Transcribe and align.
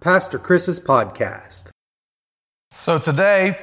Pastor 0.00 0.38
Chris's 0.38 0.80
podcast. 0.80 1.68
So 2.70 2.98
today 2.98 3.58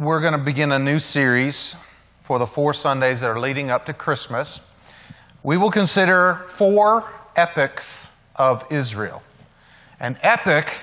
we're 0.00 0.18
going 0.18 0.32
to 0.32 0.44
begin 0.44 0.72
a 0.72 0.80
new 0.80 0.98
series 0.98 1.76
for 2.22 2.40
the 2.40 2.46
four 2.46 2.74
Sundays 2.74 3.20
that 3.20 3.28
are 3.28 3.38
leading 3.38 3.70
up 3.70 3.86
to 3.86 3.92
Christmas. 3.92 4.68
We 5.44 5.56
will 5.56 5.70
consider 5.70 6.44
four 6.48 7.08
epics 7.36 8.20
of 8.34 8.66
Israel. 8.72 9.22
An 10.00 10.18
epic 10.22 10.74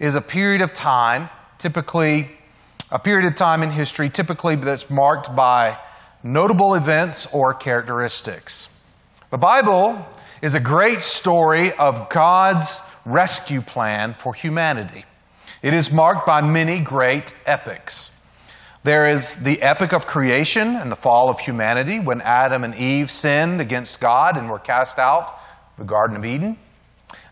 is 0.00 0.16
a 0.16 0.20
period 0.20 0.60
of 0.60 0.74
time, 0.74 1.30
typically 1.58 2.28
a 2.90 2.98
period 2.98 3.28
of 3.28 3.36
time 3.36 3.62
in 3.62 3.70
history, 3.70 4.10
typically 4.10 4.56
that's 4.56 4.90
marked 4.90 5.36
by 5.36 5.78
notable 6.24 6.74
events 6.74 7.32
or 7.32 7.54
characteristics. 7.54 8.82
The 9.30 9.38
Bible 9.38 10.04
is 10.42 10.56
a 10.56 10.60
great 10.60 11.00
story 11.00 11.72
of 11.74 12.08
God's 12.08 12.87
rescue 13.08 13.60
plan 13.60 14.14
for 14.18 14.34
humanity. 14.34 15.04
It 15.62 15.74
is 15.74 15.92
marked 15.92 16.26
by 16.26 16.40
many 16.40 16.80
great 16.80 17.34
epics. 17.46 18.24
There 18.84 19.08
is 19.08 19.42
the 19.42 19.60
epic 19.60 19.92
of 19.92 20.06
creation 20.06 20.76
and 20.76 20.90
the 20.90 20.96
fall 20.96 21.28
of 21.28 21.40
humanity 21.40 21.98
when 21.98 22.20
Adam 22.20 22.64
and 22.64 22.74
Eve 22.76 23.10
sinned 23.10 23.60
against 23.60 24.00
God 24.00 24.36
and 24.36 24.48
were 24.48 24.58
cast 24.58 24.98
out 24.98 25.40
the 25.76 25.84
Garden 25.84 26.16
of 26.16 26.24
Eden. 26.24 26.56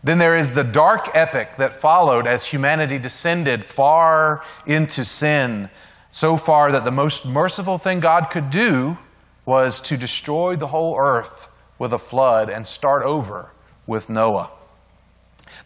Then 0.03 0.17
there 0.17 0.37
is 0.37 0.53
the 0.53 0.63
dark 0.63 1.15
epic 1.15 1.55
that 1.57 1.73
followed 1.73 2.27
as 2.27 2.45
humanity 2.45 2.99
descended 2.99 3.63
far 3.63 4.43
into 4.65 5.03
sin, 5.05 5.69
so 6.11 6.37
far 6.37 6.71
that 6.71 6.83
the 6.83 6.91
most 6.91 7.25
merciful 7.25 7.77
thing 7.77 7.99
God 7.99 8.29
could 8.29 8.49
do 8.49 8.97
was 9.45 9.81
to 9.81 9.97
destroy 9.97 10.55
the 10.55 10.67
whole 10.67 10.97
earth 10.97 11.49
with 11.79 11.93
a 11.93 11.99
flood 11.99 12.49
and 12.49 12.65
start 12.65 13.03
over 13.03 13.51
with 13.85 14.09
Noah. 14.09 14.49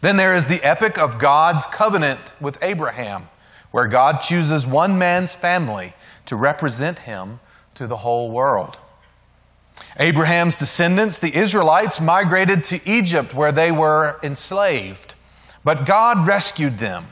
Then 0.00 0.16
there 0.16 0.34
is 0.34 0.46
the 0.46 0.62
epic 0.62 0.98
of 0.98 1.18
God's 1.18 1.66
covenant 1.66 2.32
with 2.40 2.62
Abraham, 2.62 3.28
where 3.70 3.86
God 3.86 4.20
chooses 4.20 4.66
one 4.66 4.98
man's 4.98 5.34
family 5.34 5.94
to 6.26 6.36
represent 6.36 6.98
him 7.00 7.40
to 7.74 7.86
the 7.86 7.96
whole 7.96 8.30
world. 8.30 8.78
Abraham's 9.98 10.56
descendants, 10.56 11.18
the 11.18 11.34
Israelites, 11.34 12.00
migrated 12.00 12.64
to 12.64 12.80
Egypt 12.88 13.34
where 13.34 13.52
they 13.52 13.72
were 13.72 14.18
enslaved, 14.22 15.14
but 15.64 15.86
God 15.86 16.26
rescued 16.26 16.78
them. 16.78 17.06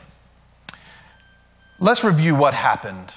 Let's 1.79 2.05
review 2.05 2.35
what 2.35 2.55
happened 2.55 3.13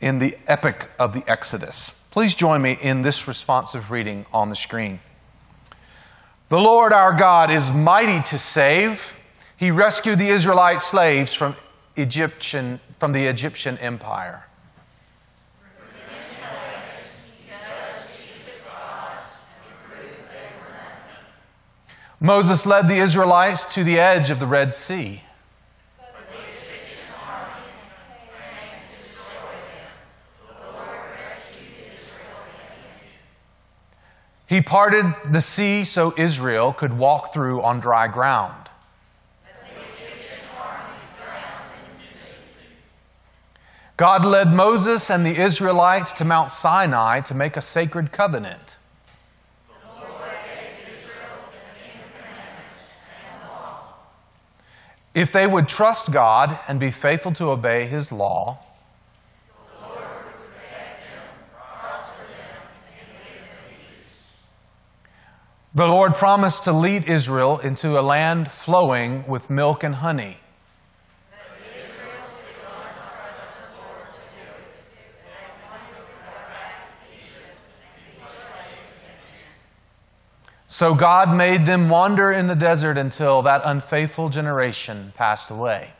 in 0.00 0.18
the 0.18 0.36
epic 0.46 0.90
of 0.98 1.12
the 1.12 1.22
Exodus. 1.30 2.08
Please 2.10 2.34
join 2.34 2.60
me 2.60 2.78
in 2.80 3.02
this 3.02 3.28
responsive 3.28 3.90
reading 3.90 4.26
on 4.32 4.48
the 4.48 4.56
screen. 4.56 5.00
The 6.52 6.60
Lord 6.60 6.92
our 6.92 7.14
God 7.14 7.50
is 7.50 7.70
mighty 7.70 8.22
to 8.24 8.38
save. 8.38 9.16
He 9.56 9.70
rescued 9.70 10.18
the 10.18 10.28
Israelite 10.28 10.82
slaves 10.82 11.32
from 11.32 11.56
Egyptian 11.96 12.78
from 13.00 13.12
the 13.12 13.24
Egyptian 13.24 13.78
empire. 13.78 14.44
Moses 22.20 22.66
led 22.66 22.86
the 22.86 22.98
Israelites 22.98 23.74
to 23.74 23.82
the 23.82 23.98
edge 23.98 24.28
of 24.28 24.38
the 24.38 24.46
Red 24.46 24.74
Sea. 24.74 25.22
He 34.52 34.60
parted 34.60 35.06
the 35.30 35.40
sea 35.40 35.82
so 35.82 36.12
Israel 36.18 36.74
could 36.74 36.92
walk 36.92 37.32
through 37.32 37.62
on 37.62 37.80
dry 37.80 38.06
ground. 38.06 38.68
God 43.96 44.26
led 44.26 44.52
Moses 44.52 45.10
and 45.10 45.24
the 45.24 45.34
Israelites 45.34 46.12
to 46.12 46.26
Mount 46.26 46.50
Sinai 46.50 47.22
to 47.22 47.34
make 47.34 47.56
a 47.56 47.62
sacred 47.62 48.12
covenant. 48.12 48.76
If 55.14 55.32
they 55.32 55.46
would 55.46 55.66
trust 55.66 56.12
God 56.12 56.58
and 56.68 56.78
be 56.78 56.90
faithful 56.90 57.32
to 57.32 57.52
obey 57.52 57.86
His 57.86 58.12
law, 58.12 58.58
the 65.74 65.86
Lord 65.86 66.14
promised 66.14 66.64
to 66.64 66.72
lead 66.72 67.08
Israel 67.08 67.58
into 67.58 67.98
a 67.98 68.02
land 68.02 68.50
flowing 68.50 69.26
with 69.26 69.48
milk 69.48 69.84
and 69.84 69.94
honey. 69.94 70.36
So 80.66 80.94
God 80.94 81.36
made 81.36 81.66
them 81.66 81.90
wander 81.90 82.32
in 82.32 82.46
the 82.46 82.54
desert 82.54 82.96
until 82.96 83.42
that 83.42 83.60
unfaithful 83.64 84.30
generation 84.30 85.12
passed 85.16 85.50
away. 85.50 85.90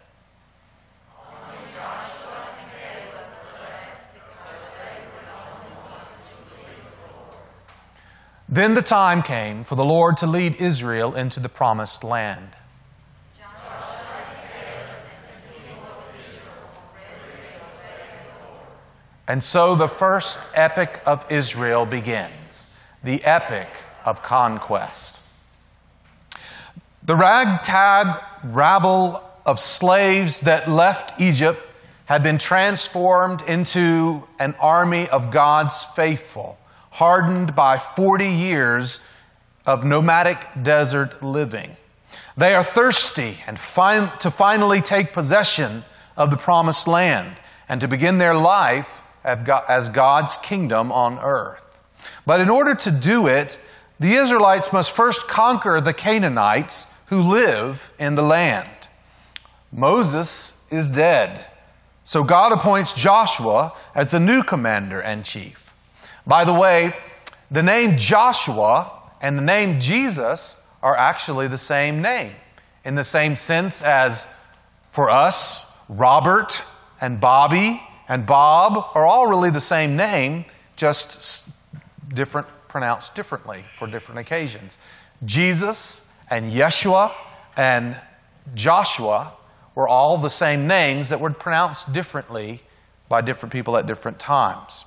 Then 8.53 8.75
the 8.75 8.83
time 8.83 9.23
came 9.23 9.65
for 9.65 9.77
the 9.77 9.85
Lord 9.85 10.19
to 10.19 10.27
lead 10.27 10.57
Israel 10.57 11.15
into 11.15 11.41
the 11.41 11.49
promised 11.49 12.05
land. 12.05 12.51
And 19.27 19.43
so 19.43 19.75
the 19.75 19.89
first 19.89 20.39
epic 20.53 21.01
of 21.07 21.25
Israel 21.33 21.87
begins 21.87 22.67
the 23.03 23.25
epic 23.25 23.69
of 24.05 24.23
conquest. 24.23 25.27
The 27.05 27.17
ragtag 27.17 28.23
rabble 28.45 29.23
of 29.47 29.61
slaves 29.61 30.41
that 30.41 30.69
left 30.69 31.19
Egypt 31.19 31.59
had 32.05 32.23
been 32.23 32.37
transformed 32.37 33.41
into 33.49 34.23
an 34.39 34.55
army 34.61 35.09
of 35.09 35.31
God's 35.31 35.85
faithful, 35.97 36.59
hardened 36.93 37.57
by 37.57 37.79
40 37.79 38.27
years 38.27 39.09
of 39.65 39.83
nomadic 39.83 40.47
desert 40.63 41.23
living. 41.23 41.75
They 42.37 42.55
are 42.55 42.63
thirsty 42.63 43.39
and 43.47 43.59
fin- 43.59 44.11
to 44.21 44.31
finally 44.31 44.83
take 44.83 45.13
possession 45.13 45.85
of 46.17 46.31
the 46.31 46.37
promised 46.37 46.87
land 46.87 47.35
and 47.69 47.81
to 47.81 47.89
begin 47.89 48.19
their 48.19 48.35
life 48.35 49.01
as 49.25 49.89
God's 49.89 50.37
kingdom 50.37 50.93
on 50.93 51.19
earth. 51.19 51.61
But 52.27 52.41
in 52.41 52.51
order 52.51 52.75
to 52.75 52.91
do 52.91 53.27
it, 53.27 53.59
the 53.99 54.13
Israelites 54.13 54.73
must 54.73 54.91
first 54.91 55.29
conquer 55.29 55.81
the 55.81 55.95
Canaanites 55.95 57.01
who 57.07 57.23
live 57.23 57.93
in 57.99 58.17
the 58.17 58.23
land. 58.23 58.69
Moses 59.73 60.71
is 60.71 60.91
dead, 60.91 61.47
so 62.05 62.23
God 62.23 62.53
appoints 62.53 62.93
Joshua 62.93 63.73
as 63.95 64.11
the 64.11 64.21
new 64.21 64.43
commander 64.43 65.01
and 65.01 65.25
chief. 65.25 65.72
By 66.27 66.44
the 66.44 66.55
way, 66.55 66.94
the 67.50 67.62
name 67.62 67.97
Joshua 67.97 68.91
and 69.21 69.37
the 69.37 69.43
name 69.43 69.81
Jesus 69.81 70.62
are 70.83 70.97
actually 70.97 71.49
the 71.49 71.59
same 71.59 72.00
name, 72.03 72.33
in 72.84 72.94
the 72.94 73.05
same 73.05 73.37
sense 73.37 73.83
as 73.83 74.27
for 74.91 75.11
us, 75.11 75.66
Robert 75.88 76.62
and 77.00 77.21
Bobby 77.21 77.82
and 78.09 78.27
Bob 78.27 78.91
are 78.94 79.06
all 79.06 79.27
really 79.27 79.50
the 79.50 79.61
same 79.61 79.97
name, 79.97 80.44
just 80.77 81.50
different 82.15 82.47
pronounced 82.69 83.15
differently 83.15 83.62
for 83.78 83.87
different 83.87 84.19
occasions. 84.19 84.78
Jesus 85.25 86.11
and 86.31 86.50
Yeshua 86.50 87.12
and 87.56 88.00
Joshua 88.55 89.35
were 89.75 89.88
all 89.88 90.17
the 90.17 90.31
same 90.31 90.67
names 90.67 91.08
that 91.11 91.20
were 91.20 91.31
pronounced 91.31 91.93
differently 91.93 92.62
by 93.08 93.20
different 93.20 93.52
people 93.52 93.76
at 93.76 93.87
different 93.87 94.19
times. 94.19 94.87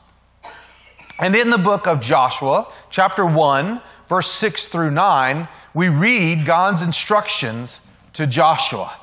And 1.20 1.36
in 1.36 1.50
the 1.50 1.58
book 1.58 1.88
of 1.88 2.02
Joshua, 2.02 2.68
chapter 2.90 3.26
1, 3.26 3.82
verse 4.08 4.30
6 4.32 4.68
through 4.68 4.92
9, 4.92 5.48
we 5.74 5.88
read 5.88 6.46
God's 6.46 6.82
instructions 6.82 7.80
to 8.14 8.28
Joshua. 8.28 8.94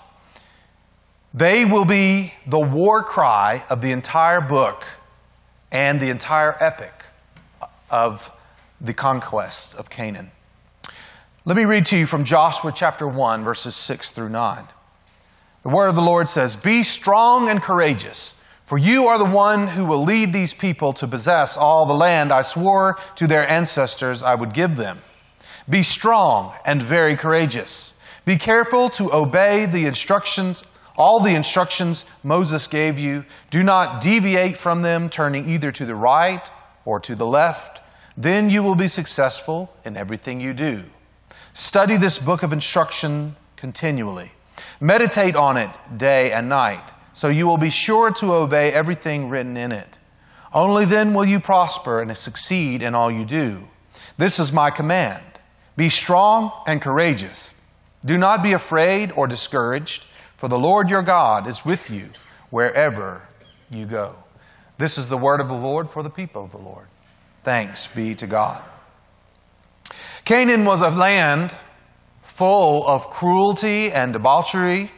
They 1.32 1.64
will 1.64 1.86
be 1.86 2.34
the 2.46 2.60
war 2.60 3.02
cry 3.02 3.64
of 3.70 3.80
the 3.80 3.92
entire 3.92 4.42
book 4.42 4.84
and 5.70 5.98
the 5.98 6.10
entire 6.10 6.56
epic 6.62 6.92
of 7.90 8.30
the 8.80 8.92
conquest 8.92 9.74
of 9.76 9.88
Canaan. 9.88 10.30
Let 11.46 11.56
me 11.56 11.64
read 11.64 11.86
to 11.86 11.96
you 11.96 12.06
from 12.06 12.24
Joshua 12.24 12.72
chapter 12.74 13.08
1, 13.08 13.42
verses 13.42 13.74
6 13.74 14.10
through 14.10 14.28
9. 14.28 14.64
The 15.62 15.68
word 15.70 15.88
of 15.88 15.94
the 15.94 16.02
Lord 16.02 16.28
says, 16.28 16.56
Be 16.56 16.82
strong 16.82 17.48
and 17.48 17.62
courageous, 17.62 18.41
for 18.72 18.78
you 18.78 19.08
are 19.08 19.18
the 19.18 19.26
one 19.26 19.68
who 19.68 19.84
will 19.84 20.02
lead 20.02 20.32
these 20.32 20.54
people 20.54 20.94
to 20.94 21.06
possess 21.06 21.58
all 21.58 21.84
the 21.84 21.92
land 21.92 22.32
I 22.32 22.40
swore 22.40 22.96
to 23.16 23.26
their 23.26 23.46
ancestors 23.46 24.22
I 24.22 24.34
would 24.34 24.54
give 24.54 24.76
them. 24.76 25.02
Be 25.68 25.82
strong 25.82 26.54
and 26.64 26.82
very 26.82 27.14
courageous. 27.14 28.00
Be 28.24 28.38
careful 28.38 28.88
to 28.88 29.12
obey 29.12 29.66
the 29.66 29.84
instructions, 29.84 30.64
all 30.96 31.20
the 31.20 31.34
instructions 31.34 32.06
Moses 32.24 32.66
gave 32.66 32.98
you. 32.98 33.26
Do 33.50 33.62
not 33.62 34.00
deviate 34.00 34.56
from 34.56 34.80
them, 34.80 35.10
turning 35.10 35.50
either 35.50 35.70
to 35.70 35.84
the 35.84 35.94
right 35.94 36.42
or 36.86 36.98
to 37.00 37.14
the 37.14 37.26
left. 37.26 37.82
Then 38.16 38.48
you 38.48 38.62
will 38.62 38.74
be 38.74 38.88
successful 38.88 39.70
in 39.84 39.98
everything 39.98 40.40
you 40.40 40.54
do. 40.54 40.82
Study 41.52 41.98
this 41.98 42.18
book 42.18 42.42
of 42.42 42.54
instruction 42.54 43.36
continually. 43.54 44.32
Meditate 44.80 45.36
on 45.36 45.58
it 45.58 45.76
day 45.98 46.32
and 46.32 46.48
night, 46.48 46.90
so 47.12 47.28
you 47.28 47.46
will 47.46 47.58
be 47.58 47.70
sure 47.70 48.10
to 48.12 48.34
obey 48.34 48.72
everything 48.72 49.28
written 49.28 49.56
in 49.56 49.72
it. 49.72 49.98
Only 50.52 50.84
then 50.84 51.14
will 51.14 51.24
you 51.24 51.40
prosper 51.40 52.00
and 52.02 52.16
succeed 52.16 52.82
in 52.82 52.94
all 52.94 53.10
you 53.10 53.24
do. 53.24 53.62
This 54.18 54.38
is 54.38 54.52
my 54.52 54.70
command 54.70 55.22
be 55.74 55.88
strong 55.88 56.52
and 56.66 56.82
courageous. 56.82 57.54
Do 58.04 58.18
not 58.18 58.42
be 58.42 58.52
afraid 58.52 59.12
or 59.12 59.26
discouraged, 59.26 60.04
for 60.36 60.48
the 60.48 60.58
Lord 60.58 60.90
your 60.90 61.02
God 61.02 61.46
is 61.46 61.64
with 61.64 61.90
you 61.90 62.10
wherever 62.50 63.22
you 63.70 63.86
go. 63.86 64.14
This 64.76 64.98
is 64.98 65.08
the 65.08 65.16
word 65.16 65.40
of 65.40 65.48
the 65.48 65.54
Lord 65.54 65.88
for 65.88 66.02
the 66.02 66.10
people 66.10 66.44
of 66.44 66.50
the 66.52 66.58
Lord. 66.58 66.88
Thanks 67.42 67.86
be 67.86 68.14
to 68.16 68.26
God. 68.26 68.62
Canaan 70.24 70.64
was 70.64 70.82
a 70.82 70.90
land 70.90 71.54
full 72.22 72.86
of 72.86 73.08
cruelty 73.08 73.92
and 73.92 74.12
debauchery 74.12 74.90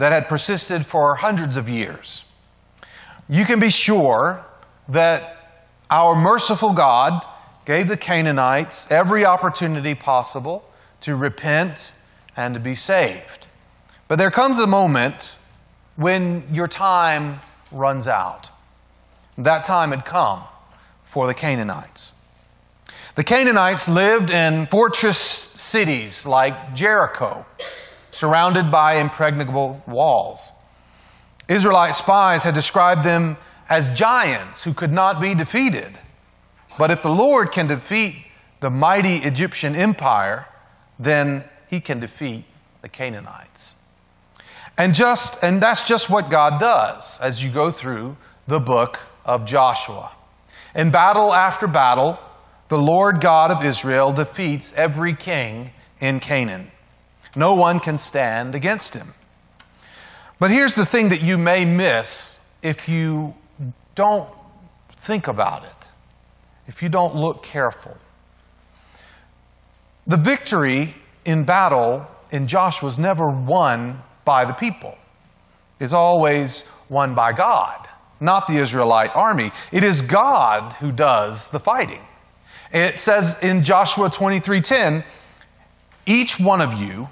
that 0.00 0.12
had 0.12 0.28
persisted 0.28 0.84
for 0.84 1.14
hundreds 1.14 1.56
of 1.56 1.68
years. 1.68 2.24
You 3.28 3.44
can 3.44 3.60
be 3.60 3.70
sure 3.70 4.44
that 4.88 5.36
our 5.90 6.14
merciful 6.14 6.72
God 6.72 7.24
gave 7.64 7.88
the 7.88 7.96
Canaanites 7.96 8.90
every 8.90 9.24
opportunity 9.24 9.94
possible 9.94 10.64
to 11.02 11.16
repent 11.16 11.92
and 12.36 12.54
to 12.54 12.60
be 12.60 12.74
saved. 12.74 13.46
But 14.08 14.16
there 14.16 14.30
comes 14.30 14.58
a 14.58 14.66
moment 14.66 15.36
when 15.96 16.44
your 16.50 16.66
time 16.66 17.40
runs 17.70 18.08
out. 18.08 18.50
That 19.38 19.64
time 19.64 19.90
had 19.90 20.04
come 20.04 20.42
for 21.04 21.26
the 21.26 21.34
Canaanites. 21.34 22.20
The 23.14 23.24
Canaanites 23.24 23.88
lived 23.88 24.30
in 24.30 24.66
fortress 24.66 25.18
cities 25.18 26.26
like 26.26 26.74
Jericho, 26.74 27.44
surrounded 28.12 28.70
by 28.70 28.94
impregnable 28.94 29.82
walls. 29.86 30.52
Israelite 31.48 31.94
spies 31.94 32.44
had 32.44 32.54
described 32.54 33.04
them 33.04 33.36
as 33.68 33.88
giants 33.88 34.62
who 34.62 34.72
could 34.74 34.92
not 34.92 35.20
be 35.20 35.34
defeated. 35.34 35.98
But 36.78 36.90
if 36.90 37.02
the 37.02 37.10
Lord 37.10 37.52
can 37.52 37.66
defeat 37.66 38.16
the 38.60 38.70
mighty 38.70 39.16
Egyptian 39.16 39.74
empire, 39.74 40.46
then 40.98 41.44
he 41.68 41.80
can 41.80 42.00
defeat 42.00 42.44
the 42.82 42.88
Canaanites. 42.88 43.76
And 44.78 44.94
just 44.94 45.44
and 45.44 45.60
that's 45.60 45.86
just 45.86 46.08
what 46.08 46.30
God 46.30 46.60
does 46.60 47.20
as 47.20 47.42
you 47.42 47.50
go 47.50 47.70
through 47.70 48.16
the 48.46 48.58
book 48.58 48.98
of 49.24 49.44
Joshua. 49.44 50.10
In 50.74 50.90
battle 50.90 51.34
after 51.34 51.66
battle, 51.66 52.18
the 52.68 52.78
Lord 52.78 53.20
God 53.20 53.50
of 53.50 53.64
Israel 53.64 54.12
defeats 54.12 54.72
every 54.74 55.14
king 55.14 55.70
in 56.00 56.20
Canaan. 56.20 56.70
No 57.36 57.54
one 57.54 57.80
can 57.80 57.98
stand 57.98 58.54
against 58.54 58.94
him. 58.94 59.08
But 60.38 60.50
here's 60.50 60.74
the 60.74 60.86
thing 60.86 61.10
that 61.10 61.22
you 61.22 61.38
may 61.38 61.64
miss 61.64 62.48
if 62.62 62.88
you 62.88 63.34
don't 63.94 64.28
think 64.88 65.28
about 65.28 65.64
it, 65.64 65.88
if 66.66 66.82
you 66.82 66.88
don't 66.88 67.14
look 67.14 67.42
careful. 67.42 67.96
The 70.06 70.16
victory 70.16 70.94
in 71.24 71.44
battle 71.44 72.06
in 72.30 72.46
Joshua 72.46 72.90
never 72.98 73.28
won 73.28 74.02
by 74.24 74.44
the 74.44 74.52
people, 74.52 74.96
it's 75.78 75.92
always 75.92 76.68
won 76.88 77.14
by 77.14 77.32
God, 77.32 77.88
not 78.20 78.46
the 78.46 78.56
Israelite 78.56 79.14
army. 79.14 79.50
It 79.72 79.84
is 79.84 80.02
God 80.02 80.72
who 80.74 80.92
does 80.92 81.48
the 81.48 81.60
fighting. 81.60 82.02
It 82.72 82.98
says 82.98 83.42
in 83.42 83.62
Joshua 83.62 84.08
23:10, 84.10 85.04
each 86.06 86.38
one 86.38 86.60
of 86.60 86.74
you 86.74 87.08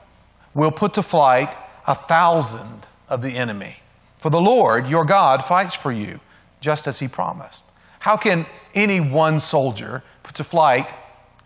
will 0.59 0.73
put 0.73 0.93
to 0.95 1.03
flight 1.05 1.57
a 1.87 1.95
thousand 1.95 2.89
of 3.09 3.23
the 3.23 3.31
enemy. 3.31 3.77
For 4.17 4.29
the 4.29 4.41
Lord 4.41 4.89
your 4.89 5.05
God 5.05 5.45
fights 5.45 5.75
for 5.75 5.93
you, 5.93 6.19
just 6.61 6.89
as 6.89 6.99
he 6.99 7.07
promised. 7.07 7.65
How 8.01 8.17
can 8.17 8.45
any 8.75 8.99
one 8.99 9.39
soldier 9.39 10.03
put 10.25 10.35
to 10.35 10.43
flight 10.43 10.93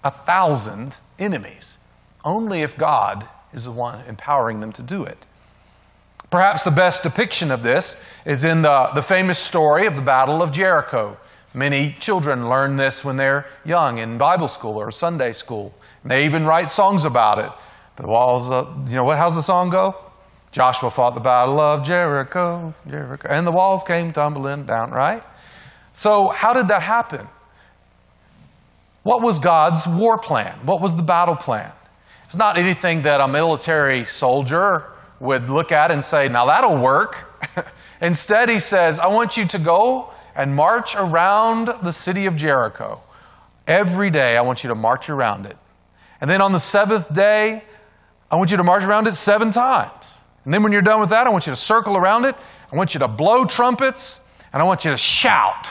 a 0.03 0.11
thousand 0.11 0.97
enemies? 1.19 1.77
Only 2.25 2.63
if 2.63 2.79
God 2.79 3.29
is 3.53 3.67
the 3.67 3.71
one 3.71 4.03
empowering 4.09 4.61
them 4.61 4.73
to 4.73 4.83
do 4.83 5.05
it. 5.05 5.27
Perhaps 6.31 6.65
the 6.65 6.71
best 6.71 7.03
depiction 7.03 7.51
of 7.51 7.63
this 7.63 8.03
is 8.25 8.45
in 8.45 8.63
the, 8.63 8.91
the 8.95 9.03
famous 9.03 9.39
story 9.39 9.87
of 9.87 9.95
the 9.95 10.01
Battle 10.01 10.43
of 10.43 10.53
Jericho. 10.53 11.19
Many 11.53 11.95
children 12.01 12.49
learn 12.49 12.77
this 12.77 13.05
when 13.05 13.19
they're 13.19 13.45
young 13.67 13.99
in 13.99 14.17
Bible 14.17 14.49
school 14.49 14.79
or 14.79 14.91
Sunday 14.91 15.33
school. 15.33 15.75
They 16.03 16.25
even 16.25 16.47
write 16.47 16.71
songs 16.71 17.05
about 17.05 17.39
it. 17.39 17.53
The 17.97 18.07
walls, 18.07 18.51
of, 18.51 18.89
you 18.89 18.97
know, 18.97 19.05
what? 19.05 19.19
How's 19.19 19.35
the 19.35 19.43
song 19.43 19.71
go? 19.71 19.95
Joshua 20.51 20.91
fought 20.91 21.15
the 21.15 21.21
battle 21.21 21.59
of 21.61 21.85
Jericho, 21.85 22.75
Jericho, 22.89 23.29
and 23.31 23.47
the 23.47 23.53
walls 23.53 23.85
came 23.85 24.13
tumbling 24.13 24.67
down. 24.67 24.91
Right? 24.91 25.25
So, 25.93 26.29
how 26.29 26.53
did 26.53 26.69
that 26.69 26.83
happen? 26.83 27.27
What 29.03 29.23
was 29.23 29.39
God's 29.39 29.87
war 29.87 30.19
plan? 30.19 30.59
What 30.65 30.81
was 30.81 30.97
the 30.97 31.03
battle 31.03 31.37
plan? 31.37 31.73
It's 32.25 32.37
not 32.37 32.57
anything 32.57 33.03
that 33.03 33.21
a 33.21 33.29
military 33.29 34.05
soldier 34.05 34.93
would 35.21 35.51
look 35.51 35.73
at 35.73 35.91
and 35.91 36.05
say, 36.05 36.29
"Now 36.29 36.47
that'll 36.47 36.77
work." 36.77 37.27
Instead, 38.01 38.49
he 38.49 38.59
says, 38.59 39.01
"I 39.01 39.07
want 39.07 39.37
you 39.37 39.47
to 39.47 39.59
go 39.59 40.13
and 40.35 40.55
march 40.55 40.97
around 40.97 41.69
the 41.83 41.93
city 41.93 42.27
of 42.27 42.37
Jericho. 42.37 43.01
Every 43.67 44.11
day, 44.11 44.37
I 44.37 44.41
want 44.41 44.65
you 44.65 44.69
to 44.69 44.75
march 44.75 45.11
around 45.11 45.47
it. 45.47 45.57
And 46.21 46.31
then 46.31 46.41
on 46.41 46.53
the 46.53 46.59
seventh 46.59 47.13
day, 47.15 47.63
I 48.33 48.37
want 48.37 48.51
you 48.51 48.57
to 48.57 48.65
march 48.65 48.83
around 48.83 49.07
it 49.07 49.15
seven 49.15 49.53
times. 49.53 50.23
And 50.45 50.53
then 50.53 50.65
when 50.65 50.73
you're 50.73 50.83
done 50.83 50.99
with 50.99 51.11
that, 51.11 51.27
I 51.27 51.31
want 51.31 51.47
you 51.47 51.53
to 51.53 51.57
circle 51.57 51.97
around 51.97 52.25
it. 52.25 52.35
I 52.73 52.77
want 52.77 52.95
you 52.95 53.01
to 53.01 53.07
blow 53.07 53.45
trumpets, 53.45 54.29
and 54.53 54.61
I 54.61 54.65
want 54.65 54.85
you 54.85 54.91
to 54.91 54.97
shout. 54.97 55.69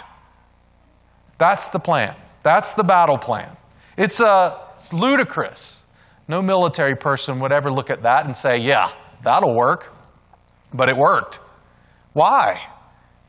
That's 1.38 1.68
the 1.68 1.80
plan. 1.80 2.16
That's 2.44 2.74
the 2.74 2.84
battle 2.84 3.18
plan. 3.18 3.58
It's, 3.98 4.22
uh, 4.22 4.58
it's 4.76 4.94
ludicrous. 4.94 5.84
No 6.30 6.42
military 6.42 6.96
person 6.96 7.40
would 7.40 7.52
ever 7.52 7.70
look 7.70 7.90
at 7.90 8.02
that 8.04 8.26
and 8.26 8.38
say, 8.38 8.58
yeah, 8.58 8.94
that'll 9.24 9.56
work. 9.56 9.92
But 10.74 10.88
it 10.88 10.96
worked. 10.96 11.40
Why? 12.14 12.62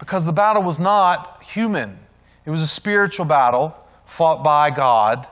because 0.03 0.25
the 0.25 0.33
battle 0.33 0.65
was 0.65 0.81
not 0.81 1.41
human, 1.45 1.97
it 2.45 2.51
was 2.51 2.61
a 2.61 2.67
spiritual 2.67 3.25
battle 3.25 3.73
fought 4.05 4.43
by 4.43 4.69
God, 4.69 5.29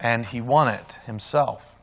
and 0.00 0.24
he 0.24 0.40
won 0.40 0.68
it 0.68 0.96
himself. 1.04 1.74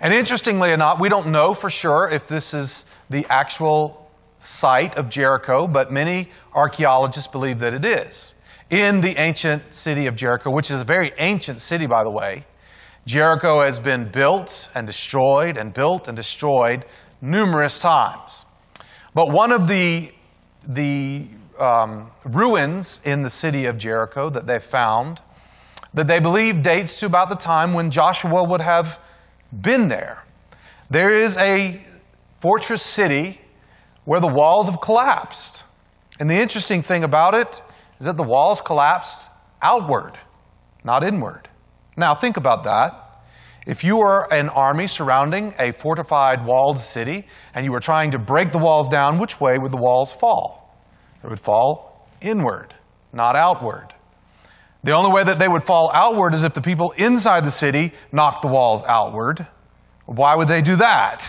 And 0.00 0.12
interestingly 0.12 0.72
enough, 0.72 1.00
we 1.00 1.08
don't 1.08 1.28
know 1.28 1.54
for 1.54 1.70
sure 1.70 2.10
if 2.10 2.26
this 2.26 2.54
is 2.54 2.84
the 3.10 3.26
actual 3.30 4.10
site 4.38 4.96
of 4.96 5.08
Jericho, 5.08 5.66
but 5.66 5.90
many 5.90 6.28
archaeologists 6.52 7.30
believe 7.30 7.58
that 7.60 7.72
it 7.72 7.84
is. 7.84 8.34
In 8.68 9.00
the 9.00 9.16
ancient 9.16 9.72
city 9.72 10.06
of 10.06 10.16
Jericho, 10.16 10.50
which 10.50 10.70
is 10.70 10.80
a 10.80 10.84
very 10.84 11.12
ancient 11.18 11.60
city, 11.60 11.86
by 11.86 12.04
the 12.04 12.10
way, 12.10 12.44
Jericho 13.06 13.62
has 13.62 13.78
been 13.78 14.10
built 14.10 14.68
and 14.74 14.86
destroyed 14.86 15.56
and 15.56 15.72
built 15.72 16.08
and 16.08 16.16
destroyed 16.16 16.84
numerous 17.20 17.80
times. 17.80 18.44
But 19.14 19.30
one 19.30 19.52
of 19.52 19.68
the 19.68 20.12
the 20.68 21.28
um, 21.60 22.10
ruins 22.24 23.00
in 23.04 23.22
the 23.22 23.30
city 23.30 23.66
of 23.66 23.78
Jericho 23.78 24.28
that 24.30 24.46
they 24.46 24.58
found 24.58 25.20
that 25.94 26.08
they 26.08 26.18
believe 26.18 26.60
dates 26.60 26.98
to 27.00 27.06
about 27.06 27.28
the 27.28 27.36
time 27.36 27.72
when 27.72 27.90
Joshua 27.90 28.42
would 28.42 28.60
have 28.60 28.98
been 29.60 29.88
there. 29.88 30.24
There 30.90 31.14
is 31.14 31.36
a 31.36 31.80
fortress 32.40 32.82
city 32.82 33.40
where 34.04 34.20
the 34.20 34.32
walls 34.32 34.68
have 34.68 34.80
collapsed. 34.80 35.64
And 36.20 36.30
the 36.30 36.34
interesting 36.34 36.82
thing 36.82 37.04
about 37.04 37.34
it 37.34 37.62
is 37.98 38.06
that 38.06 38.16
the 38.16 38.22
walls 38.22 38.60
collapsed 38.60 39.28
outward, 39.62 40.18
not 40.84 41.02
inward. 41.02 41.48
Now, 41.96 42.14
think 42.14 42.36
about 42.36 42.64
that. 42.64 43.02
If 43.66 43.82
you 43.82 43.96
were 43.96 44.32
an 44.32 44.48
army 44.50 44.86
surrounding 44.86 45.52
a 45.58 45.72
fortified 45.72 46.44
walled 46.44 46.78
city 46.78 47.26
and 47.54 47.64
you 47.64 47.72
were 47.72 47.80
trying 47.80 48.12
to 48.12 48.18
break 48.18 48.52
the 48.52 48.58
walls 48.58 48.88
down, 48.88 49.18
which 49.18 49.40
way 49.40 49.58
would 49.58 49.72
the 49.72 49.78
walls 49.78 50.12
fall? 50.12 50.78
It 51.24 51.28
would 51.28 51.40
fall 51.40 52.08
inward, 52.20 52.74
not 53.12 53.34
outward. 53.34 53.95
The 54.86 54.92
only 54.92 55.10
way 55.10 55.24
that 55.24 55.40
they 55.40 55.48
would 55.48 55.64
fall 55.64 55.90
outward 55.92 56.32
is 56.32 56.44
if 56.44 56.54
the 56.54 56.60
people 56.60 56.92
inside 56.92 57.44
the 57.44 57.50
city 57.50 57.92
knocked 58.12 58.42
the 58.42 58.48
walls 58.48 58.84
outward. 58.84 59.44
Why 60.04 60.36
would 60.36 60.46
they 60.46 60.62
do 60.62 60.76
that? 60.76 61.28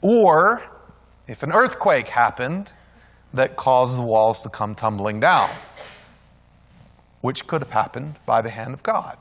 Or 0.00 0.60
if 1.28 1.44
an 1.44 1.52
earthquake 1.52 2.08
happened 2.08 2.72
that 3.32 3.54
caused 3.54 3.96
the 3.96 4.02
walls 4.02 4.42
to 4.42 4.48
come 4.48 4.74
tumbling 4.74 5.20
down, 5.20 5.50
which 7.20 7.46
could 7.46 7.62
have 7.62 7.70
happened 7.70 8.16
by 8.26 8.42
the 8.42 8.50
hand 8.50 8.74
of 8.74 8.82
God. 8.82 9.18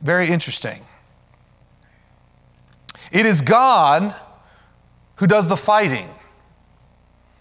Very 0.00 0.26
interesting. 0.28 0.80
It 3.12 3.26
is 3.26 3.42
God 3.42 4.16
who 5.16 5.26
does 5.26 5.46
the 5.46 5.58
fighting. 5.58 6.08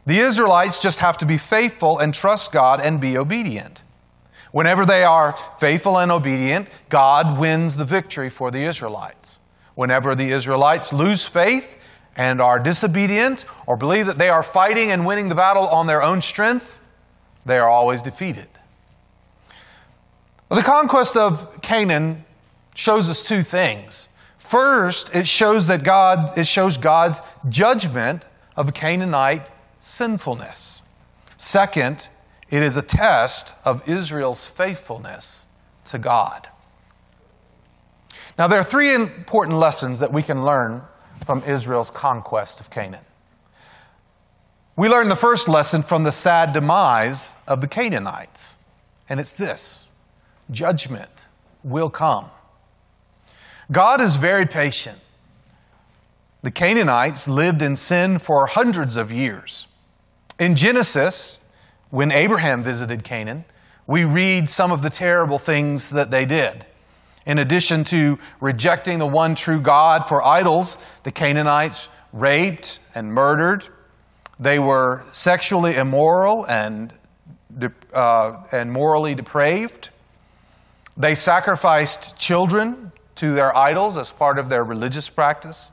The 0.08 0.20
Israelites 0.20 0.80
just 0.80 1.00
have 1.00 1.18
to 1.20 1.26
be 1.26 1.38
faithful 1.38 2.00
and 2.00 2.14
trust 2.14 2.52
God 2.52 2.82
and 2.82 3.00
be 3.00 3.18
obedient. 3.18 3.82
Whenever 4.54 4.86
they 4.86 5.04
are 5.04 5.36
faithful 5.58 5.98
and 5.98 6.12
obedient, 6.12 6.68
God 6.88 7.40
wins 7.40 7.76
the 7.76 7.86
victory 7.86 8.30
for 8.30 8.52
the 8.52 8.64
Israelites. 8.64 9.40
Whenever 9.74 10.14
the 10.14 10.30
Israelites 10.30 10.94
lose 10.94 11.26
faith 11.26 11.76
and 12.16 12.40
are 12.40 12.60
disobedient 12.60 13.46
or 13.66 13.78
believe 13.78 14.06
that 14.06 14.20
they 14.20 14.30
are 14.30 14.44
fighting 14.44 14.92
and 14.92 15.08
winning 15.08 15.28
the 15.28 15.34
battle 15.34 15.68
on 15.68 15.88
their 15.88 16.04
own 16.04 16.22
strength, 16.22 16.80
they 17.48 17.58
are 17.58 17.68
always 17.68 18.04
defeated. 18.04 18.46
The 20.50 20.62
conquest 20.62 21.18
of 21.18 21.64
Canaan 21.64 22.24
shows 22.76 23.10
us 23.10 23.24
two 23.24 23.42
things. 23.42 24.08
First, 24.38 25.16
it 25.16 25.28
shows 25.28 25.66
that 25.66 25.84
God 25.84 26.38
it 26.38 26.46
shows 26.46 26.78
God's 26.78 27.24
judgment 27.50 28.28
of 28.56 28.72
Canaanite 28.76 29.50
sinfulness. 29.80 30.84
Second, 31.38 32.08
it 32.54 32.62
is 32.62 32.78
a 32.78 32.84
test 32.84 33.56
of 33.66 33.90
Israel's 33.90 34.46
faithfulness 34.46 35.48
to 35.86 35.98
God. 35.98 36.48
Now, 38.38 38.48
there 38.48 38.60
are 38.60 38.64
three 38.64 38.94
important 38.94 39.58
lessons 39.58 39.98
that 39.98 40.14
we 40.14 40.22
can 40.22 40.46
learn 40.46 40.84
from 41.26 41.42
Israel's 41.48 41.90
conquest 41.90 42.60
of 42.60 42.70
Canaan. 42.70 43.04
We 44.76 44.88
learn 44.88 45.10
the 45.10 45.16
first 45.16 45.50
lesson 45.50 45.82
from 45.82 46.04
the 46.04 46.12
sad 46.12 46.54
demise 46.54 47.34
of 47.48 47.60
the 47.60 47.68
Canaanites, 47.68 48.56
and 49.10 49.20
it's 49.20 49.34
this 49.34 49.90
judgment 50.52 51.26
will 51.64 51.90
come. 51.90 52.26
God 53.72 54.00
is 54.00 54.16
very 54.16 54.46
patient. 54.46 55.00
The 56.44 56.52
Canaanites 56.52 57.28
lived 57.28 57.64
in 57.64 57.76
sin 57.76 58.20
for 58.20 58.46
hundreds 58.46 58.96
of 58.96 59.12
years. 59.12 59.66
In 60.38 60.56
Genesis, 60.56 61.43
when 61.94 62.12
Abraham 62.12 62.64
visited 62.64 63.04
Canaan, 63.04 63.46
we 63.86 64.04
read 64.04 64.50
some 64.50 64.72
of 64.72 64.82
the 64.82 64.90
terrible 64.90 65.38
things 65.38 65.92
that 65.92 66.10
they 66.10 66.26
did. 66.26 66.66
In 67.28 67.38
addition 67.38 67.84
to 67.84 68.18
rejecting 68.42 68.98
the 68.98 69.06
one 69.06 69.36
true 69.36 69.62
God 69.62 70.08
for 70.08 70.26
idols, 70.26 70.80
the 71.04 71.12
Canaanites 71.12 71.90
raped 72.12 72.80
and 72.96 73.14
murdered. 73.14 73.68
They 74.40 74.58
were 74.58 75.04
sexually 75.12 75.76
immoral 75.76 76.48
and, 76.48 76.92
uh, 77.94 78.42
and 78.52 78.72
morally 78.72 79.14
depraved. 79.14 79.90
They 80.98 81.14
sacrificed 81.14 82.18
children 82.18 82.92
to 83.18 83.36
their 83.36 83.56
idols 83.56 83.98
as 83.98 84.12
part 84.12 84.40
of 84.40 84.50
their 84.50 84.64
religious 84.64 85.10
practice. 85.10 85.72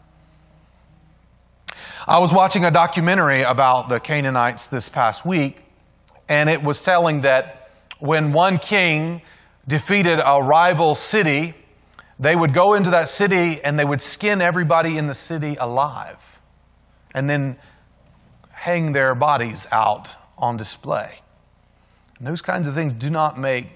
I 2.07 2.19
was 2.19 2.35
watching 2.35 2.67
a 2.67 2.71
documentary 2.71 3.41
about 3.41 3.89
the 3.89 3.99
Canaanites 3.99 4.67
this 4.67 4.87
past 4.91 5.25
week, 5.25 5.62
and 6.31 6.49
it 6.49 6.63
was 6.63 6.81
telling 6.81 7.21
that 7.23 7.71
when 7.99 8.33
one 8.33 8.57
king 8.57 9.21
defeated 9.67 10.21
a 10.25 10.41
rival 10.41 10.95
city, 10.95 11.55
they 12.21 12.37
would 12.37 12.55
go 12.55 12.75
into 12.75 12.91
that 12.91 13.09
city 13.09 13.61
and 13.65 13.77
they 13.77 13.85
would 13.85 14.01
skin 14.01 14.41
everybody 14.41 14.97
in 14.97 15.07
the 15.07 15.15
city 15.15 15.57
alive 15.59 16.39
and 17.15 17.29
then 17.29 17.57
hang 18.53 18.93
their 18.93 19.15
bodies 19.17 19.67
out 19.73 20.09
on 20.39 20.57
display. 20.57 21.19
And 22.19 22.27
those 22.27 22.41
kinds 22.41 22.69
of 22.69 22.75
things 22.75 22.95
do 22.95 23.11
not 23.11 23.37
make 23.37 23.67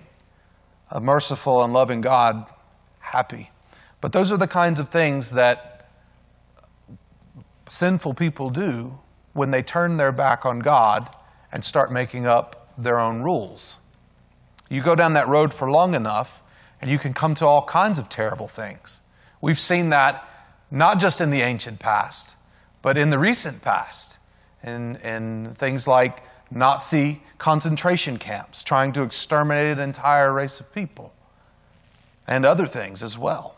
a 0.92 1.00
merciful 1.00 1.64
and 1.64 1.72
loving 1.72 2.00
God 2.00 2.46
happy. 3.00 3.50
But 4.00 4.12
those 4.12 4.30
are 4.30 4.36
the 4.36 4.46
kinds 4.46 4.78
of 4.78 4.90
things 4.90 5.30
that 5.32 5.88
sinful 7.68 8.14
people 8.14 8.48
do 8.48 8.96
when 9.32 9.50
they 9.50 9.62
turn 9.62 9.96
their 9.96 10.12
back 10.12 10.46
on 10.46 10.60
God 10.60 11.10
and 11.54 11.64
start 11.64 11.92
making 11.92 12.26
up 12.26 12.68
their 12.76 12.98
own 12.98 13.22
rules. 13.22 13.78
You 14.68 14.82
go 14.82 14.96
down 14.96 15.12
that 15.12 15.28
road 15.28 15.54
for 15.54 15.70
long 15.70 15.94
enough, 15.94 16.42
and 16.82 16.90
you 16.90 16.98
can 16.98 17.14
come 17.14 17.34
to 17.36 17.46
all 17.46 17.64
kinds 17.64 18.00
of 18.00 18.08
terrible 18.08 18.48
things. 18.48 19.00
We've 19.40 19.58
seen 19.58 19.90
that 19.90 20.28
not 20.70 20.98
just 20.98 21.20
in 21.20 21.30
the 21.30 21.42
ancient 21.42 21.78
past, 21.78 22.34
but 22.82 22.98
in 22.98 23.08
the 23.08 23.18
recent 23.18 23.62
past, 23.62 24.18
in, 24.64 24.96
in 24.96 25.54
things 25.54 25.86
like 25.86 26.24
Nazi 26.50 27.22
concentration 27.38 28.18
camps, 28.18 28.64
trying 28.64 28.92
to 28.94 29.02
exterminate 29.02 29.78
an 29.78 29.78
entire 29.78 30.32
race 30.32 30.58
of 30.58 30.74
people, 30.74 31.14
and 32.26 32.44
other 32.44 32.66
things 32.66 33.04
as 33.04 33.16
well. 33.16 33.54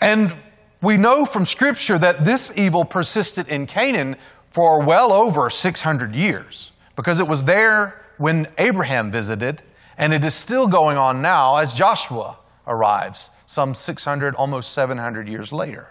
And 0.00 0.34
we 0.82 0.96
know 0.96 1.24
from 1.24 1.44
Scripture 1.44 1.98
that 1.98 2.24
this 2.24 2.58
evil 2.58 2.84
persisted 2.84 3.48
in 3.48 3.66
Canaan 3.66 4.16
for 4.54 4.84
well 4.84 5.12
over 5.12 5.50
600 5.50 6.14
years 6.14 6.70
because 6.94 7.18
it 7.18 7.26
was 7.26 7.42
there 7.42 8.00
when 8.18 8.46
Abraham 8.56 9.10
visited, 9.10 9.60
and 9.98 10.14
it 10.14 10.22
is 10.22 10.32
still 10.32 10.68
going 10.68 10.96
on 10.96 11.20
now 11.20 11.56
as 11.56 11.72
Joshua 11.72 12.38
arrives, 12.68 13.30
some 13.46 13.74
600, 13.74 14.36
almost 14.36 14.72
700 14.72 15.28
years 15.28 15.52
later. 15.52 15.88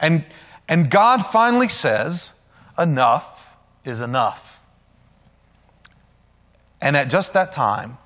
And, 0.00 0.24
and 0.66 0.90
God 0.90 1.26
finally 1.26 1.68
says, 1.68 2.40
Enough 2.78 3.46
is 3.84 4.00
enough. 4.00 4.64
And 6.80 6.96
at 6.96 7.10
just 7.10 7.34
that 7.34 7.52
time, 7.52 7.98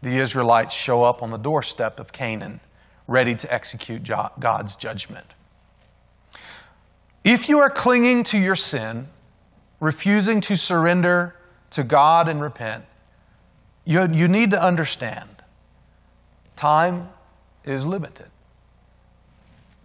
the 0.00 0.18
Israelites 0.18 0.74
show 0.74 1.02
up 1.02 1.22
on 1.22 1.30
the 1.30 1.36
doorstep 1.36 2.00
of 2.00 2.12
Canaan 2.12 2.60
ready 3.06 3.34
to 3.34 3.52
execute 3.52 4.08
God's 4.40 4.74
judgment. 4.74 5.26
If 7.24 7.50
you 7.50 7.58
are 7.58 7.68
clinging 7.68 8.24
to 8.24 8.38
your 8.38 8.56
sin, 8.56 9.06
refusing 9.80 10.40
to 10.42 10.56
surrender 10.56 11.34
to 11.70 11.84
God 11.84 12.28
and 12.28 12.40
repent, 12.40 12.84
you, 13.84 14.06
you 14.12 14.28
need 14.28 14.50
to 14.50 14.62
understand 14.62 15.28
time 16.56 17.08
is 17.64 17.86
limited. 17.86 18.26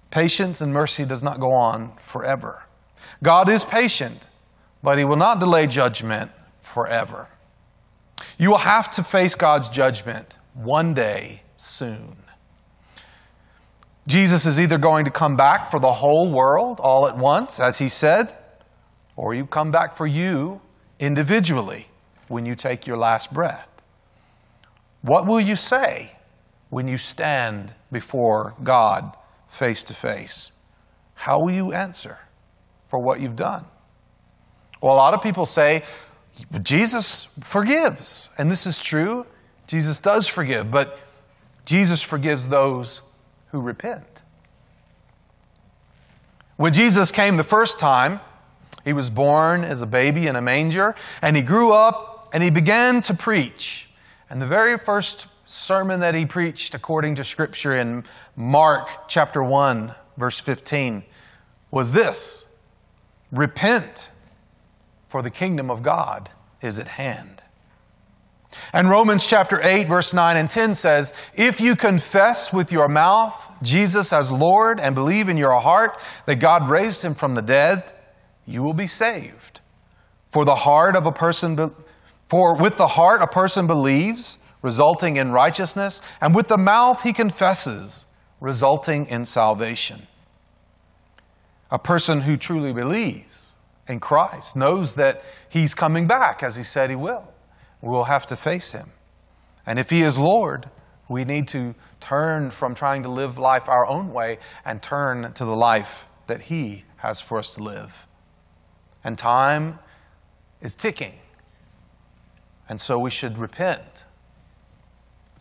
Patience 0.09 0.61
and 0.61 0.73
mercy 0.73 1.05
does 1.05 1.23
not 1.23 1.39
go 1.39 1.51
on 1.51 1.91
forever. 1.97 2.63
God 3.21 3.49
is 3.49 3.63
patient, 3.63 4.29
but 4.81 4.97
He 4.97 5.05
will 5.05 5.17
not 5.17 5.39
delay 5.39 5.67
judgment 5.67 6.31
forever. 6.61 7.27
You 8.37 8.49
will 8.49 8.57
have 8.57 8.91
to 8.91 9.03
face 9.03 9.35
God's 9.35 9.69
judgment 9.69 10.37
one 10.53 10.93
day 10.93 11.41
soon. 11.55 12.15
Jesus 14.07 14.45
is 14.45 14.59
either 14.59 14.77
going 14.77 15.05
to 15.05 15.11
come 15.11 15.35
back 15.35 15.71
for 15.71 15.79
the 15.79 15.91
whole 15.91 16.31
world 16.31 16.79
all 16.79 17.07
at 17.07 17.17
once, 17.17 17.59
as 17.59 17.77
he 17.77 17.87
said, 17.87 18.29
or 19.15 19.33
you 19.33 19.45
come 19.45 19.71
back 19.71 19.95
for 19.95 20.07
you 20.07 20.61
individually 20.99 21.87
when 22.27 22.45
you 22.45 22.55
take 22.55 22.87
your 22.87 22.97
last 22.97 23.33
breath. 23.33 23.67
What 25.01 25.27
will 25.27 25.41
you 25.41 25.55
say 25.55 26.11
when 26.69 26.87
you 26.87 26.97
stand 26.97 27.73
before 27.91 28.55
God 28.63 29.15
face 29.49 29.83
to 29.85 29.93
face? 29.93 30.59
How 31.13 31.39
will 31.39 31.51
you 31.51 31.73
answer 31.73 32.17
for 32.89 32.99
what 32.99 33.19
you've 33.19 33.35
done? 33.35 33.65
Well, 34.81 34.93
a 34.93 34.97
lot 34.97 35.13
of 35.13 35.21
people 35.21 35.45
say, 35.45 35.83
Jesus 36.61 37.25
forgives. 37.41 38.29
And 38.37 38.49
this 38.49 38.65
is 38.65 38.81
true. 38.81 39.25
Jesus 39.67 39.99
does 39.99 40.27
forgive, 40.27 40.71
but 40.71 40.99
Jesus 41.65 42.01
forgives 42.01 42.47
those 42.47 43.01
who 43.51 43.61
repent. 43.61 44.21
When 46.57 46.73
Jesus 46.73 47.11
came 47.11 47.37
the 47.37 47.43
first 47.43 47.79
time, 47.79 48.19
he 48.83 48.93
was 48.93 49.09
born 49.09 49.63
as 49.63 49.81
a 49.81 49.85
baby 49.85 50.27
in 50.27 50.35
a 50.35 50.41
manger, 50.41 50.95
and 51.21 51.35
he 51.35 51.41
grew 51.41 51.71
up 51.71 52.29
and 52.33 52.43
he 52.43 52.49
began 52.49 53.01
to 53.01 53.13
preach. 53.13 53.89
And 54.29 54.41
the 54.41 54.47
very 54.47 54.77
first 54.77 55.27
sermon 55.45 55.99
that 55.99 56.15
he 56.15 56.25
preached, 56.25 56.73
according 56.73 57.15
to 57.15 57.23
Scripture 57.23 57.77
in 57.77 58.03
Mark 58.35 58.89
chapter 59.07 59.43
1, 59.43 59.93
verse 60.17 60.39
15, 60.39 61.03
was 61.71 61.91
this 61.91 62.47
Repent, 63.31 64.09
for 65.07 65.21
the 65.21 65.29
kingdom 65.29 65.69
of 65.69 65.83
God 65.83 66.29
is 66.61 66.79
at 66.79 66.87
hand. 66.87 67.41
And 68.71 68.89
Romans 68.89 69.25
chapter 69.25 69.61
8, 69.61 69.87
verse 69.87 70.13
9 70.13 70.37
and 70.37 70.49
10 70.49 70.75
says, 70.75 71.13
If 71.35 71.59
you 71.59 71.75
confess 71.75 72.53
with 72.53 72.71
your 72.71 72.87
mouth 72.87 73.51
Jesus 73.63 74.13
as 74.13 74.31
Lord 74.31 74.79
and 74.79 74.95
believe 74.95 75.29
in 75.29 75.37
your 75.37 75.59
heart 75.59 75.97
that 76.25 76.35
God 76.35 76.69
raised 76.69 77.03
him 77.03 77.15
from 77.15 77.35
the 77.35 77.41
dead, 77.41 77.83
you 78.45 78.63
will 78.63 78.73
be 78.73 78.87
saved. 78.87 79.61
For 80.31 80.45
the 80.45 80.55
heart 80.55 80.95
of 80.95 81.05
a 81.05 81.11
person, 81.11 81.55
be- 81.55 81.67
for 82.27 82.55
with 82.57 82.77
the 82.77 82.87
heart 82.87 83.21
a 83.21 83.27
person 83.27 83.67
believes, 83.67 84.37
resulting 84.61 85.17
in 85.17 85.31
righteousness, 85.31 86.01
and 86.21 86.33
with 86.33 86.47
the 86.47 86.57
mouth 86.57 87.01
he 87.03 87.13
confesses, 87.13 88.05
resulting 88.39 89.05
in 89.07 89.25
salvation. 89.25 90.01
A 91.71 91.79
person 91.79 92.21
who 92.21 92.37
truly 92.37 92.73
believes 92.73 93.55
in 93.87 93.99
Christ 93.99 94.55
knows 94.55 94.95
that 94.95 95.23
he's 95.49 95.73
coming 95.73 96.07
back 96.07 96.43
as 96.43 96.55
he 96.55 96.63
said 96.63 96.89
he 96.89 96.95
will 96.95 97.27
we'll 97.81 98.05
have 98.05 98.25
to 98.27 98.35
face 98.35 98.71
him. 98.71 98.89
And 99.65 99.77
if 99.77 99.89
he 99.89 100.03
is 100.03 100.17
Lord, 100.17 100.69
We 101.09 101.25
need 101.25 101.47
to 101.49 101.75
turn 101.99 102.49
from 102.49 102.75
trying 102.75 103.03
to 103.03 103.09
live 103.09 103.37
life 103.37 103.67
our 103.67 103.85
own 103.85 104.11
way 104.13 104.39
and 104.65 104.81
turn 104.81 105.33
to 105.33 105.45
the 105.45 105.55
life 105.55 106.07
that 106.27 106.41
He 106.41 106.85
has 106.97 107.19
for 107.19 107.37
us 107.37 107.51
to 107.55 107.63
live. 107.63 108.07
And 109.03 109.17
time 109.17 109.79
is 110.61 110.75
ticking. 110.75 111.13
And 112.69 112.79
so 112.79 112.97
we 112.99 113.09
should 113.09 113.37
repent 113.37 114.05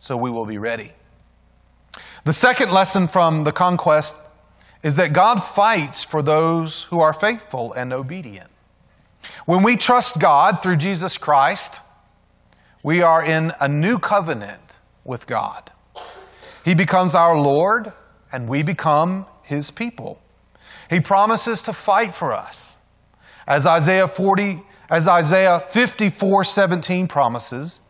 so 0.03 0.17
we 0.17 0.29
will 0.29 0.45
be 0.45 0.57
ready. 0.57 0.91
The 2.25 2.33
second 2.33 2.71
lesson 2.71 3.07
from 3.07 3.45
the 3.45 3.53
conquest 3.53 4.17
is 4.83 4.97
that 4.97 5.13
God 5.13 5.41
fights 5.41 6.03
for 6.03 6.21
those 6.21 6.83
who 6.83 6.99
are 6.99 7.13
faithful 7.13 7.71
and 7.71 7.93
obedient. 7.93 8.49
When 9.45 9.63
we 9.63 9.77
trust 9.77 10.19
God 10.19 10.61
through 10.61 10.75
Jesus 10.75 11.17
Christ, 11.17 11.79
we 12.83 13.01
are 13.01 13.23
in 13.23 13.53
a 13.61 13.67
new 13.69 13.97
covenant 13.97 14.79
with 15.05 15.25
God. 15.25 15.71
He 16.65 16.75
becomes 16.75 17.15
our 17.15 17.37
Lord, 17.39 17.93
and 18.33 18.49
we 18.49 18.61
become 18.61 19.25
His 19.43 19.71
people. 19.71 20.19
He 20.89 20.99
promises 20.99 21.61
to 21.61 21.71
fight 21.73 22.13
for 22.13 22.33
us. 22.33 22.77
As 23.47 23.65
Isaiah 23.67 24.07
40, 24.07 24.61
as 24.89 25.07
Isaiah 25.07 25.59
54 25.59 26.43
17 26.43 27.07
promises, 27.07 27.81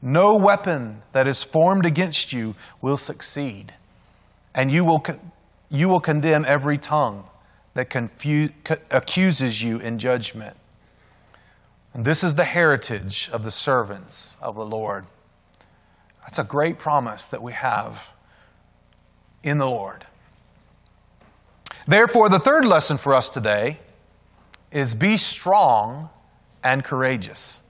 no 0.00 0.36
weapon 0.36 1.02
that 1.12 1.26
is 1.26 1.42
formed 1.42 1.86
against 1.86 2.32
you 2.32 2.54
will 2.80 2.96
succeed, 2.96 3.72
and 4.54 4.70
you 4.70 4.84
will, 4.84 5.02
you 5.70 5.88
will 5.88 6.00
condemn 6.00 6.44
every 6.46 6.78
tongue 6.78 7.24
that 7.74 7.90
confuse, 7.90 8.52
accuses 8.90 9.62
you 9.62 9.78
in 9.78 9.98
judgment. 9.98 10.56
And 11.94 12.04
this 12.04 12.24
is 12.24 12.34
the 12.34 12.44
heritage 12.44 13.30
of 13.32 13.44
the 13.44 13.50
servants 13.50 14.36
of 14.42 14.56
the 14.56 14.66
Lord. 14.66 15.06
That's 16.22 16.38
a 16.38 16.44
great 16.44 16.78
promise 16.78 17.28
that 17.28 17.42
we 17.42 17.52
have 17.52 18.12
in 19.42 19.58
the 19.58 19.66
Lord. 19.66 20.04
Therefore, 21.86 22.28
the 22.28 22.38
third 22.38 22.64
lesson 22.64 22.96
for 22.96 23.14
us 23.14 23.28
today 23.28 23.78
is 24.74 24.92
be 24.92 25.16
strong 25.16 26.10
and 26.62 26.84
courageous. 26.84 27.62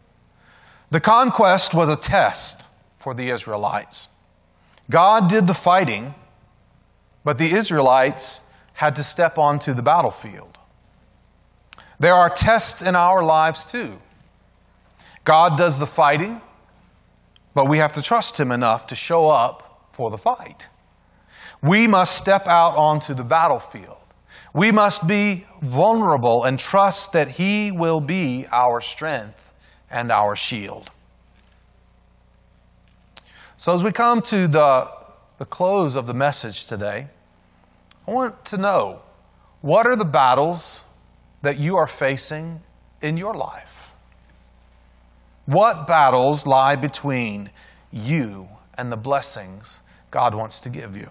The 0.90 1.00
conquest 1.00 1.74
was 1.74 1.88
a 1.88 1.96
test 1.96 2.66
for 2.98 3.14
the 3.14 3.30
Israelites. 3.30 4.08
God 4.90 5.28
did 5.28 5.46
the 5.46 5.54
fighting, 5.54 6.14
but 7.22 7.38
the 7.38 7.52
Israelites 7.52 8.40
had 8.72 8.96
to 8.96 9.04
step 9.04 9.38
onto 9.38 9.74
the 9.74 9.82
battlefield. 9.82 10.58
There 12.00 12.14
are 12.14 12.30
tests 12.30 12.82
in 12.82 12.96
our 12.96 13.22
lives 13.22 13.64
too. 13.70 13.98
God 15.24 15.56
does 15.56 15.78
the 15.78 15.86
fighting, 15.86 16.40
but 17.54 17.68
we 17.68 17.78
have 17.78 17.92
to 17.92 18.02
trust 18.02 18.38
Him 18.38 18.50
enough 18.50 18.86
to 18.88 18.94
show 18.94 19.28
up 19.28 19.88
for 19.92 20.10
the 20.10 20.18
fight. 20.18 20.68
We 21.62 21.86
must 21.86 22.18
step 22.18 22.46
out 22.46 22.76
onto 22.76 23.14
the 23.14 23.24
battlefield. 23.24 24.03
We 24.54 24.70
must 24.70 25.06
be 25.08 25.44
vulnerable 25.62 26.44
and 26.44 26.58
trust 26.58 27.12
that 27.12 27.28
He 27.28 27.72
will 27.72 28.00
be 28.00 28.46
our 28.52 28.80
strength 28.80 29.52
and 29.90 30.12
our 30.12 30.36
shield. 30.36 30.90
So, 33.56 33.74
as 33.74 33.82
we 33.82 33.90
come 33.90 34.22
to 34.22 34.46
the, 34.46 34.88
the 35.38 35.44
close 35.44 35.96
of 35.96 36.06
the 36.06 36.14
message 36.14 36.66
today, 36.66 37.08
I 38.06 38.10
want 38.10 38.44
to 38.46 38.56
know 38.56 39.02
what 39.60 39.86
are 39.86 39.96
the 39.96 40.04
battles 40.04 40.84
that 41.42 41.58
you 41.58 41.76
are 41.76 41.86
facing 41.86 42.60
in 43.02 43.16
your 43.16 43.34
life? 43.34 43.92
What 45.46 45.86
battles 45.86 46.46
lie 46.46 46.76
between 46.76 47.50
you 47.92 48.48
and 48.78 48.90
the 48.90 48.96
blessings 48.96 49.80
God 50.10 50.34
wants 50.34 50.60
to 50.60 50.68
give 50.68 50.96
you? 50.96 51.08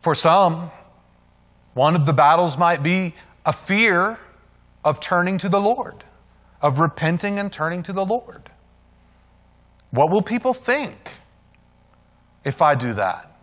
For 0.00 0.14
some, 0.14 0.70
one 1.74 1.96
of 1.96 2.06
the 2.06 2.12
battles 2.12 2.56
might 2.56 2.82
be 2.82 3.14
a 3.44 3.52
fear 3.52 4.18
of 4.84 5.00
turning 5.00 5.38
to 5.38 5.48
the 5.48 5.60
Lord, 5.60 6.04
of 6.62 6.78
repenting 6.78 7.38
and 7.38 7.52
turning 7.52 7.82
to 7.84 7.92
the 7.92 8.04
Lord. 8.04 8.50
What 9.90 10.10
will 10.10 10.22
people 10.22 10.54
think 10.54 10.96
if 12.44 12.62
I 12.62 12.74
do 12.74 12.94
that? 12.94 13.38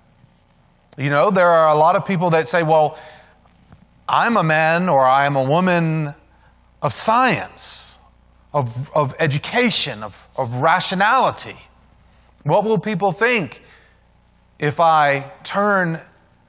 You 0.97 1.10
know, 1.10 1.30
there 1.30 1.49
are 1.49 1.69
a 1.69 1.77
lot 1.77 1.95
of 1.95 2.06
people 2.06 2.30
that 2.32 2.47
say, 2.47 2.63
well, 2.63 2.97
I'm 4.08 4.38
a 4.38 4.43
man 4.43 4.88
or 4.88 5.03
I'm 5.03 5.36
a 5.36 5.43
woman 5.43 6.13
of 6.82 6.93
science, 6.93 7.97
of, 8.53 8.91
of 8.95 9.13
education, 9.19 10.03
of, 10.03 10.25
of 10.38 10.56
rationality. 10.56 11.58
What 12.43 12.63
will 12.63 12.77
people 12.77 13.12
think 13.12 13.62
if 14.60 14.80
I 14.80 15.32
turn 15.43 15.99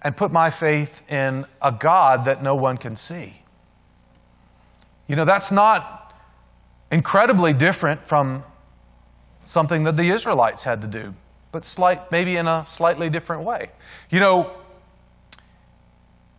and 0.07 0.17
put 0.17 0.31
my 0.31 0.53
faith 0.53 1.03
in 1.11 1.45
a 1.61 1.73
God 1.73 2.27
that 2.27 2.41
no 2.41 2.55
one 2.55 2.77
can 2.77 2.95
see? 2.95 3.35
You 5.09 5.17
know, 5.17 5.25
that's 5.25 5.51
not 5.51 6.15
incredibly 6.93 7.53
different 7.53 8.05
from 8.05 8.45
something 9.43 9.83
that 9.83 9.97
the 9.97 10.09
Israelites 10.11 10.63
had 10.63 10.81
to 10.83 10.87
do, 10.87 11.13
but 11.51 11.65
slight, 11.65 12.13
maybe 12.13 12.37
in 12.37 12.47
a 12.47 12.65
slightly 12.69 13.11
different 13.11 13.43
way. 13.43 13.69
You 14.09 14.21
know, 14.21 14.53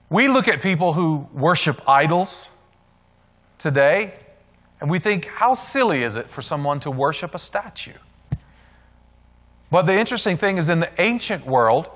we 0.09 0.29
look 0.29 0.47
at 0.47 0.61
people 0.61 0.93
who 0.93 1.27
worship 1.33 1.89
idols 1.89 2.49
today, 3.57 4.13
and 4.79 4.89
we 4.89 4.97
think, 4.97 5.25
how 5.25 5.53
silly 5.53 6.03
is 6.03 6.15
it 6.15 6.27
for 6.27 6.41
someone 6.41 6.79
to 6.79 6.89
worship 6.89 7.35
a 7.35 7.39
statue? 7.39 7.99
But 9.71 9.81
the 9.81 9.99
interesting 9.99 10.37
thing 10.37 10.57
is, 10.57 10.69
in 10.69 10.79
the 10.79 11.01
ancient 11.01 11.45
world, 11.45 11.89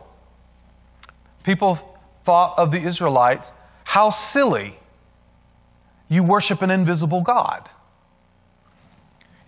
people 1.44 1.80
thought 2.24 2.58
of 2.58 2.72
the 2.72 2.80
Israelites, 2.80 3.52
how 3.84 4.10
silly 4.10 4.78
you 6.08 6.24
worship 6.24 6.62
an 6.62 6.72
invisible 6.72 7.22
God. 7.22 7.70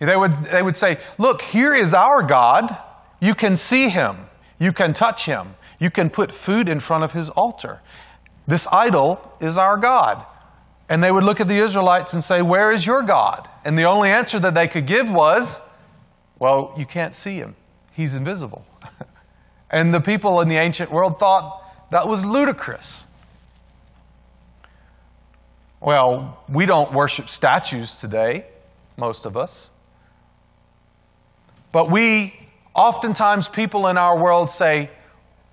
They 0.00 0.16
would, 0.16 0.32
they 0.32 0.62
would 0.62 0.76
say, 0.76 0.98
Look, 1.18 1.42
here 1.42 1.72
is 1.72 1.94
our 1.94 2.22
God. 2.22 2.76
You 3.20 3.34
can 3.34 3.56
see 3.56 3.88
him, 3.88 4.16
you 4.58 4.72
can 4.72 4.92
touch 4.92 5.24
him, 5.24 5.54
you 5.78 5.90
can 5.90 6.10
put 6.10 6.32
food 6.32 6.68
in 6.68 6.80
front 6.80 7.04
of 7.04 7.12
his 7.12 7.28
altar. 7.30 7.80
This 8.46 8.66
idol 8.70 9.32
is 9.40 9.56
our 9.56 9.76
God. 9.76 10.24
And 10.88 11.02
they 11.02 11.10
would 11.10 11.24
look 11.24 11.40
at 11.40 11.48
the 11.48 11.56
Israelites 11.56 12.12
and 12.12 12.22
say, 12.22 12.42
Where 12.42 12.70
is 12.72 12.86
your 12.86 13.02
God? 13.02 13.48
And 13.64 13.78
the 13.78 13.84
only 13.84 14.10
answer 14.10 14.38
that 14.40 14.54
they 14.54 14.68
could 14.68 14.86
give 14.86 15.10
was, 15.10 15.60
Well, 16.38 16.74
you 16.76 16.84
can't 16.84 17.14
see 17.14 17.36
him, 17.36 17.56
he's 17.92 18.14
invisible. 18.14 18.66
and 19.70 19.94
the 19.94 20.00
people 20.00 20.40
in 20.40 20.48
the 20.48 20.58
ancient 20.58 20.90
world 20.90 21.18
thought 21.18 21.63
that 21.90 22.08
was 22.08 22.24
ludicrous. 22.24 23.06
Well, 25.80 26.42
we 26.48 26.64
don't 26.64 26.92
worship 26.94 27.28
statues 27.28 27.96
today, 27.96 28.46
most 28.96 29.26
of 29.26 29.36
us. 29.36 29.68
But 31.72 31.90
we, 31.90 32.34
oftentimes, 32.74 33.48
people 33.48 33.88
in 33.88 33.98
our 33.98 34.18
world 34.18 34.48
say 34.48 34.90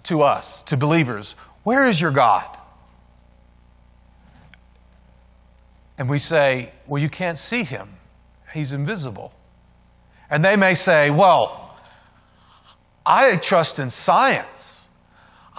to 0.03 0.21
us, 0.21 0.63
to 0.63 0.77
believers, 0.77 1.35
Where 1.63 1.83
is 1.83 1.99
your 1.99 2.11
God? 2.11 2.57
And 5.97 6.09
we 6.09 6.17
say, 6.19 6.71
Well, 6.87 7.01
you 7.01 7.09
can't 7.09 7.37
see 7.37 7.63
him, 7.63 7.89
he's 8.53 8.71
invisible. 8.71 9.33
And 10.29 10.45
they 10.45 10.55
may 10.55 10.75
say, 10.75 11.09
Well, 11.09 11.75
I 13.05 13.35
trust 13.37 13.79
in 13.79 13.89
science, 13.89 14.80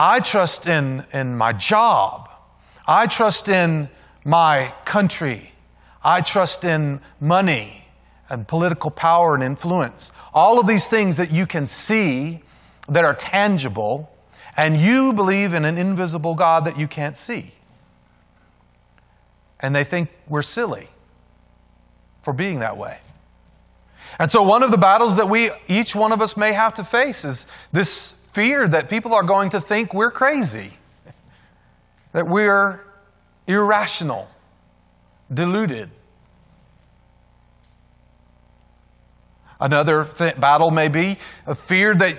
I 0.04 0.18
trust 0.18 0.66
in, 0.66 1.06
in 1.12 1.36
my 1.36 1.52
job, 1.52 2.28
I 2.88 3.06
trust 3.06 3.48
in 3.48 3.88
my 4.24 4.74
country, 4.84 5.52
I 6.02 6.22
trust 6.22 6.64
in 6.64 7.00
money 7.20 7.86
and 8.28 8.48
political 8.48 8.90
power 8.90 9.36
and 9.36 9.44
influence. 9.44 10.10
All 10.34 10.58
of 10.58 10.66
these 10.66 10.88
things 10.88 11.16
that 11.18 11.30
you 11.30 11.46
can 11.46 11.66
see 11.66 12.42
that 12.88 13.04
are 13.04 13.14
tangible, 13.14 14.12
and 14.56 14.76
you 14.76 15.12
believe 15.12 15.54
in 15.54 15.64
an 15.64 15.78
invisible 15.78 16.34
God 16.34 16.64
that 16.64 16.76
you 16.76 16.88
can't 16.88 17.16
see. 17.16 17.52
And 19.60 19.72
they 19.72 19.84
think 19.84 20.10
we're 20.26 20.42
silly 20.42 20.88
for 22.24 22.32
being 22.32 22.58
that 22.58 22.76
way. 22.76 22.98
And 24.18 24.28
so, 24.28 24.42
one 24.42 24.64
of 24.64 24.72
the 24.72 24.78
battles 24.78 25.14
that 25.16 25.28
we, 25.28 25.52
each 25.68 25.94
one 25.94 26.10
of 26.10 26.20
us, 26.20 26.36
may 26.36 26.52
have 26.52 26.74
to 26.74 26.82
face 26.82 27.24
is 27.24 27.46
this 27.70 28.16
fear 28.32 28.66
that 28.66 28.88
people 28.88 29.14
are 29.14 29.22
going 29.22 29.50
to 29.50 29.60
think 29.60 29.94
we're 29.94 30.10
crazy, 30.10 30.72
that 32.12 32.26
we're 32.26 32.80
irrational, 33.46 34.28
deluded. 35.32 35.90
Another 39.60 40.04
th- 40.04 40.40
battle 40.40 40.70
may 40.70 40.88
be 40.88 41.18
a 41.46 41.54
fear 41.54 41.94
that 41.94 42.18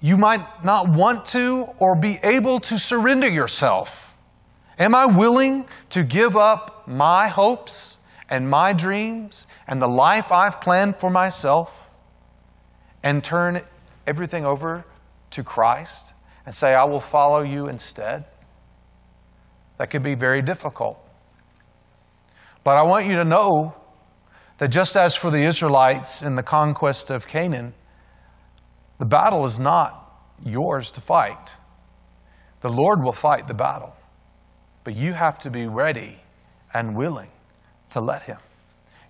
you 0.00 0.16
might 0.16 0.64
not 0.64 0.88
want 0.88 1.26
to 1.26 1.68
or 1.78 1.94
be 1.94 2.18
able 2.22 2.60
to 2.60 2.78
surrender 2.78 3.28
yourself. 3.28 4.16
Am 4.78 4.94
I 4.94 5.06
willing 5.06 5.66
to 5.90 6.02
give 6.02 6.36
up 6.36 6.88
my 6.88 7.28
hopes 7.28 7.98
and 8.28 8.50
my 8.50 8.72
dreams 8.72 9.46
and 9.68 9.80
the 9.80 9.86
life 9.86 10.32
I've 10.32 10.60
planned 10.60 10.96
for 10.96 11.10
myself? 11.10 11.84
and 13.04 13.22
turn 13.22 13.60
everything 14.06 14.44
over 14.44 14.84
to 15.30 15.42
Christ 15.42 16.12
and 16.46 16.54
say, 16.54 16.74
I 16.74 16.84
will 16.84 17.00
follow 17.00 17.42
you 17.42 17.68
instead? 17.68 18.24
That 19.78 19.90
could 19.90 20.02
be 20.02 20.14
very 20.14 20.42
difficult. 20.42 20.98
But 22.62 22.76
I 22.76 22.82
want 22.82 23.06
you 23.06 23.16
to 23.16 23.24
know 23.24 23.74
that 24.58 24.68
just 24.68 24.96
as 24.96 25.14
for 25.14 25.30
the 25.30 25.42
Israelites 25.42 26.22
in 26.22 26.36
the 26.36 26.42
conquest 26.42 27.10
of 27.10 27.26
Canaan, 27.26 27.74
the 28.98 29.04
battle 29.04 29.44
is 29.44 29.58
not 29.58 30.22
yours 30.44 30.90
to 30.92 31.00
fight. 31.00 31.52
The 32.60 32.68
Lord 32.68 33.02
will 33.02 33.12
fight 33.12 33.46
the 33.46 33.54
battle, 33.54 33.94
but 34.84 34.94
you 34.94 35.12
have 35.12 35.38
to 35.40 35.50
be 35.50 35.66
ready 35.66 36.18
and 36.72 36.96
willing 36.96 37.30
to 37.90 38.00
let 38.00 38.22
Him. 38.22 38.38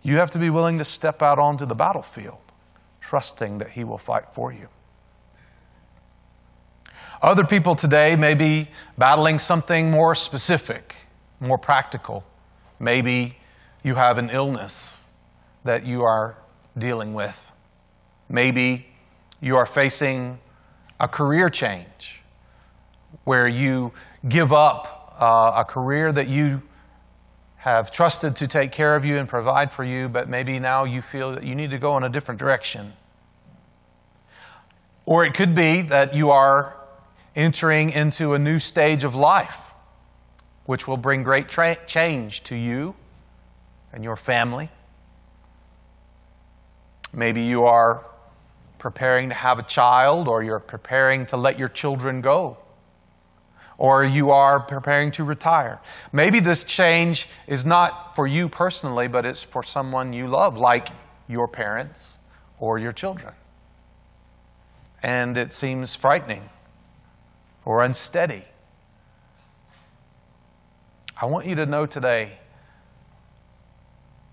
You 0.02 0.16
have 0.16 0.30
to 0.32 0.38
be 0.38 0.50
willing 0.50 0.78
to 0.78 0.84
step 0.84 1.22
out 1.22 1.38
onto 1.38 1.66
the 1.66 1.74
battlefield, 1.74 2.38
trusting 3.00 3.58
that 3.58 3.70
He 3.70 3.84
will 3.84 3.98
fight 3.98 4.34
for 4.34 4.52
you. 4.52 4.68
Other 7.24 7.44
people 7.44 7.74
today 7.74 8.16
may 8.16 8.34
be 8.34 8.68
battling 8.98 9.38
something 9.38 9.90
more 9.90 10.14
specific, 10.14 10.94
more 11.40 11.56
practical. 11.56 12.22
Maybe 12.78 13.38
you 13.82 13.94
have 13.94 14.18
an 14.18 14.28
illness 14.28 15.00
that 15.64 15.86
you 15.86 16.02
are 16.02 16.36
dealing 16.76 17.14
with. 17.14 17.50
Maybe 18.28 18.86
you 19.40 19.56
are 19.56 19.64
facing 19.64 20.38
a 21.00 21.08
career 21.08 21.48
change 21.48 22.22
where 23.24 23.48
you 23.48 23.94
give 24.28 24.52
up 24.52 25.16
uh, 25.18 25.62
a 25.62 25.64
career 25.64 26.12
that 26.12 26.28
you 26.28 26.60
have 27.56 27.90
trusted 27.90 28.36
to 28.36 28.46
take 28.46 28.70
care 28.70 28.94
of 28.94 29.06
you 29.06 29.16
and 29.16 29.26
provide 29.26 29.72
for 29.72 29.82
you, 29.82 30.10
but 30.10 30.28
maybe 30.28 30.58
now 30.58 30.84
you 30.84 31.00
feel 31.00 31.32
that 31.32 31.42
you 31.42 31.54
need 31.54 31.70
to 31.70 31.78
go 31.78 31.96
in 31.96 32.02
a 32.02 32.10
different 32.10 32.38
direction. 32.38 32.92
Or 35.06 35.24
it 35.24 35.32
could 35.32 35.54
be 35.54 35.80
that 35.80 36.14
you 36.14 36.30
are 36.30 36.83
entering 37.36 37.90
into 37.90 38.34
a 38.34 38.38
new 38.38 38.58
stage 38.58 39.04
of 39.04 39.14
life, 39.14 39.58
which 40.66 40.86
will 40.86 40.96
bring 40.96 41.22
great 41.22 41.48
tra- 41.48 41.78
change 41.86 42.42
to 42.44 42.56
you 42.56 42.94
and 43.92 44.04
your 44.04 44.16
family. 44.16 44.68
Maybe 47.12 47.42
you 47.42 47.64
are 47.64 48.04
preparing 48.78 49.28
to 49.30 49.34
have 49.34 49.58
a 49.58 49.62
child, 49.62 50.28
or 50.28 50.42
you're 50.42 50.60
preparing 50.60 51.24
to 51.26 51.36
let 51.36 51.58
your 51.58 51.68
children 51.68 52.20
go, 52.20 52.58
or 53.78 54.04
you 54.04 54.30
are 54.30 54.60
preparing 54.60 55.10
to 55.12 55.24
retire. 55.24 55.80
Maybe 56.12 56.38
this 56.38 56.64
change 56.64 57.28
is 57.46 57.64
not 57.64 58.14
for 58.14 58.26
you 58.26 58.48
personally, 58.48 59.08
but 59.08 59.24
it's 59.24 59.42
for 59.42 59.62
someone 59.62 60.12
you 60.12 60.28
love, 60.28 60.58
like 60.58 60.88
your 61.28 61.48
parents 61.48 62.18
or 62.58 62.78
your 62.78 62.92
children. 62.92 63.32
And 65.02 65.38
it 65.38 65.52
seems 65.52 65.94
frightening 65.94 66.42
or 67.64 67.82
unsteady. 67.82 68.44
I 71.20 71.26
want 71.26 71.46
you 71.46 71.54
to 71.56 71.66
know 71.66 71.86
today 71.86 72.38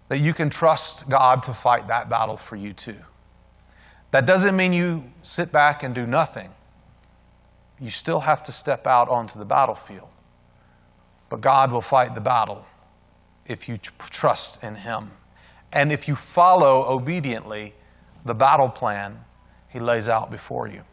that 0.09 0.17
you 0.17 0.33
can 0.33 0.49
trust 0.49 1.09
God 1.09 1.43
to 1.43 1.53
fight 1.53 1.87
that 1.87 2.09
battle 2.09 2.35
for 2.35 2.55
you 2.55 2.73
too. 2.73 2.97
That 4.11 4.25
doesn't 4.25 4.57
mean 4.57 4.73
you 4.73 5.03
sit 5.21 5.51
back 5.51 5.83
and 5.83 5.95
do 5.95 6.05
nothing. 6.05 6.49
You 7.79 7.89
still 7.89 8.19
have 8.19 8.43
to 8.43 8.51
step 8.51 8.85
out 8.85 9.07
onto 9.07 9.39
the 9.39 9.45
battlefield. 9.45 10.09
But 11.29 11.39
God 11.39 11.71
will 11.71 11.81
fight 11.81 12.13
the 12.13 12.21
battle 12.21 12.65
if 13.45 13.69
you 13.69 13.77
trust 13.77 14.63
in 14.63 14.75
Him. 14.75 15.09
And 15.71 15.91
if 15.91 16.07
you 16.07 16.15
follow 16.15 16.83
obediently 16.83 17.73
the 18.25 18.33
battle 18.33 18.67
plan 18.69 19.17
He 19.69 19.79
lays 19.79 20.09
out 20.09 20.29
before 20.29 20.67
you. 20.67 20.83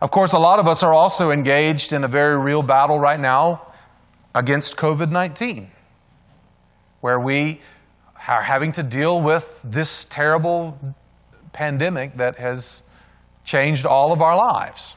Of 0.00 0.10
course, 0.10 0.32
a 0.32 0.38
lot 0.38 0.58
of 0.58 0.66
us 0.66 0.82
are 0.82 0.92
also 0.92 1.30
engaged 1.30 1.92
in 1.92 2.04
a 2.04 2.08
very 2.08 2.38
real 2.38 2.62
battle 2.62 2.98
right 2.98 3.20
now 3.20 3.62
against 4.34 4.76
COVID 4.76 5.10
19 5.10 5.70
where 7.00 7.20
we 7.20 7.60
are 8.28 8.42
having 8.42 8.72
to 8.72 8.82
deal 8.82 9.20
with 9.20 9.60
this 9.64 10.04
terrible 10.06 10.78
pandemic 11.52 12.16
that 12.16 12.36
has 12.36 12.82
changed 13.44 13.86
all 13.86 14.12
of 14.12 14.20
our 14.20 14.36
lives. 14.36 14.96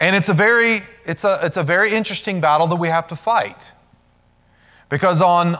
And 0.00 0.16
it's 0.16 0.28
a 0.28 0.34
very, 0.34 0.82
it's 1.06 1.24
a, 1.24 1.38
it's 1.44 1.56
a 1.56 1.62
very 1.62 1.94
interesting 1.94 2.40
battle 2.40 2.66
that 2.66 2.76
we 2.76 2.88
have 2.88 3.06
to 3.08 3.16
fight. 3.16 3.70
Because 4.88 5.22
on, 5.22 5.56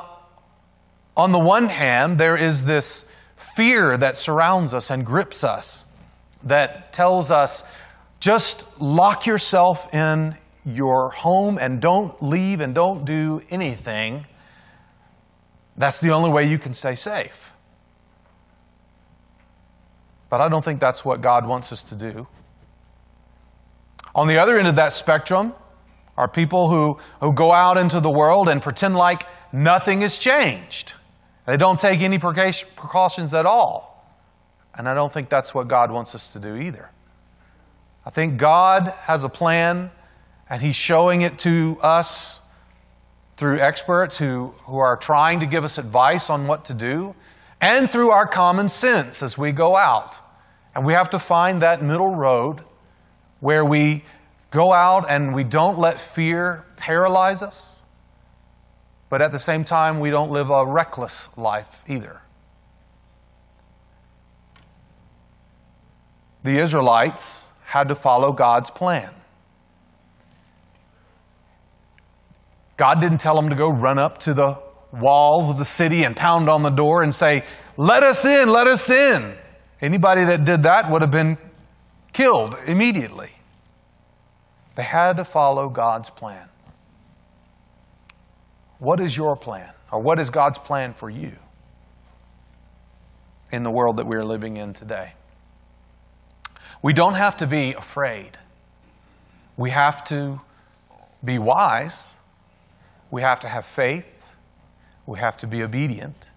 on 1.16 1.31
the 1.31 1.38
one 1.38 1.66
hand, 1.66 2.18
there 2.18 2.37
is 2.37 2.64
this 2.64 3.12
fear 3.37 3.97
that 3.97 4.16
surrounds 4.16 4.75
us 4.75 4.90
and 4.90 5.07
grips 5.07 5.45
us 5.45 5.85
that 6.45 6.93
tells 6.93 7.31
us 7.31 7.71
just 8.21 8.81
lock 8.81 9.27
yourself 9.27 9.93
in 9.95 10.37
your 10.65 11.11
home 11.11 11.59
and 11.59 11.81
don't 11.81 12.23
leave 12.23 12.61
and 12.61 12.75
don't 12.75 13.05
do 13.05 13.41
anything, 13.51 14.25
that's 15.77 15.99
the 16.01 16.13
only 16.13 16.31
way 16.31 16.45
you 16.45 16.59
can 16.59 16.73
stay 16.73 16.95
safe. 16.95 17.53
But 20.31 20.41
I 20.41 20.49
don't 20.49 20.65
think 20.65 20.81
that's 20.81 21.05
what 21.05 21.21
God 21.21 21.47
wants 21.47 21.73
us 21.73 21.83
to 21.85 21.97
do. 21.97 22.27
On 24.15 24.29
the 24.29 24.39
other 24.39 24.59
end 24.59 24.69
of 24.69 24.77
that 24.77 24.93
spectrum 24.93 25.53
are 26.17 26.29
people 26.29 26.69
who, 26.69 26.99
who 27.21 27.33
go 27.33 27.53
out 27.53 27.77
into 27.77 28.01
the 28.01 28.11
world 28.11 28.49
and 28.49 28.63
pretend 28.63 28.95
like 28.95 29.25
nothing 29.53 30.03
has 30.03 30.17
changed. 30.17 30.95
They 31.47 31.57
don't 31.57 31.79
take 31.79 32.01
any 32.01 32.19
precautions 32.19 33.35
at 33.35 33.47
all. 33.47 33.92
And 34.77 34.89
I 34.89 34.95
don't 34.95 35.13
think 35.13 35.29
that's 35.29 35.55
what 35.55 35.69
God 35.69 35.91
wants 35.91 36.15
us 36.15 36.33
to 36.33 36.41
do 36.41 36.57
either. 36.57 36.91
I 38.05 38.11
think 38.11 38.39
God 38.39 38.89
has 39.01 39.25
a 39.25 39.29
plan 39.29 39.91
and 40.49 40.63
He's 40.63 40.77
showing 40.77 41.23
it 41.23 41.39
to 41.41 41.79
us 41.83 42.49
through 43.37 43.59
experts 43.59 44.17
who, 44.17 44.49
who 44.65 44.79
are 44.79 44.97
trying 44.97 45.41
to 45.41 45.47
give 45.47 45.65
us 45.65 45.79
advice 45.79 46.31
on 46.31 46.47
what 46.47 46.67
to 46.67 46.75
do, 46.75 47.15
and 47.61 47.91
through 47.91 48.11
our 48.11 48.27
common 48.27 48.69
sense 48.69 49.23
as 49.23 49.37
we 49.37 49.53
go 49.53 49.77
out. 49.77 50.19
And 50.75 50.87
we 50.87 50.93
have 50.93 51.11
to 51.11 51.19
find 51.19 51.63
that 51.63 51.83
middle 51.83 52.15
road 52.15 52.61
where 53.41 53.65
we 53.65 54.05
go 54.51 54.73
out 54.73 55.11
and 55.11 55.35
we 55.35 55.45
don't 55.45 55.79
let 55.79 56.01
fear 56.01 56.65
paralyze 56.77 57.43
us, 57.43 57.83
but 59.11 59.21
at 59.21 59.33
the 59.33 59.39
same 59.39 59.65
time, 59.65 60.01
we 60.01 60.11
don't 60.11 60.31
live 60.31 60.51
a 60.51 60.65
reckless 60.65 61.37
life 61.37 61.85
either. 61.89 62.22
The 66.43 66.59
Israelites 66.59 67.49
had 67.65 67.89
to 67.89 67.95
follow 67.95 68.33
God's 68.33 68.71
plan. 68.71 69.11
God 72.77 73.01
didn't 73.01 73.19
tell 73.19 73.37
them 73.37 73.49
to 73.51 73.55
go 73.55 73.71
run 73.71 73.99
up 73.99 74.19
to 74.19 74.35
the 74.35 74.59
walls 74.93 75.51
of 75.51 75.59
the 75.59 75.65
city 75.65 76.05
and 76.05 76.17
pound 76.17 76.49
on 76.49 76.63
the 76.63 76.71
door 76.71 77.03
and 77.03 77.15
say, 77.15 77.45
Let 77.77 78.03
us 78.03 78.25
in, 78.25 78.49
let 78.49 78.67
us 78.67 78.91
in. 78.91 79.35
Anybody 79.81 80.25
that 80.25 80.45
did 80.45 80.65
that 80.65 80.91
would 80.91 81.03
have 81.03 81.11
been 81.11 81.39
killed 82.13 82.57
immediately. 82.67 83.31
They 84.75 84.83
had 84.83 85.17
to 85.19 85.25
follow 85.25 85.69
God's 85.69 86.11
plan. 86.11 86.49
What 88.79 89.01
is 89.01 89.17
your 89.17 89.37
plan? 89.37 89.71
Or 89.91 90.01
what 90.01 90.19
is 90.19 90.31
God's 90.31 90.59
plan 90.59 90.95
for 90.95 91.11
you 91.11 91.33
in 93.53 93.63
the 93.63 93.71
world 93.71 93.99
that 93.99 94.07
we 94.07 94.17
are 94.17 94.25
living 94.25 94.57
in 94.57 94.73
today? 94.73 95.13
We 96.83 96.92
don't 96.92 97.14
have 97.14 97.37
to 97.38 97.46
be 97.46 97.72
afraid. 97.72 98.38
We 99.57 99.70
have 99.70 100.05
to 100.05 100.38
be 101.25 101.38
wise 101.38 102.14
we 103.12 103.20
have 103.20 103.40
to 103.40 103.48
have 103.48 103.66
faith, 103.66 104.07
we 105.07 105.18
have 105.18 105.37
to 105.37 105.46
be 105.46 105.62
obedient, 105.62 106.31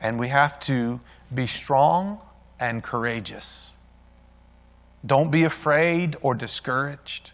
and 0.00 0.18
we 0.18 0.28
have 0.28 0.58
to 0.60 0.98
be 1.34 1.46
strong 1.46 2.18
and 2.58 2.82
courageous. 2.82 3.76
Don't 5.04 5.30
be 5.30 5.44
afraid 5.44 6.16
or 6.22 6.34
discouraged, 6.34 7.32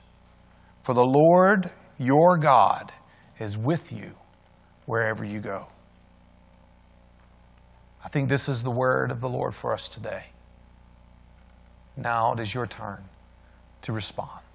for 0.83 0.95
the 0.95 1.05
Lord 1.05 1.71
your 1.97 2.37
God 2.37 2.93
is 3.39 3.57
with 3.57 3.93
you 3.93 4.11
wherever 4.87 5.25
you 5.25 5.39
go. 5.39 5.69
I 8.05 8.09
think 8.09 8.29
this 8.29 8.49
is 8.49 8.65
the 8.65 8.71
word 8.71 9.13
of 9.13 9.21
the 9.21 9.29
Lord 9.29 9.55
for 9.55 9.73
us 9.73 9.89
today. 9.89 10.25
Now 11.97 12.33
it 12.33 12.41
is 12.41 12.53
your 12.53 12.67
turn 12.67 13.03
to 13.83 13.93
respond. 13.93 14.46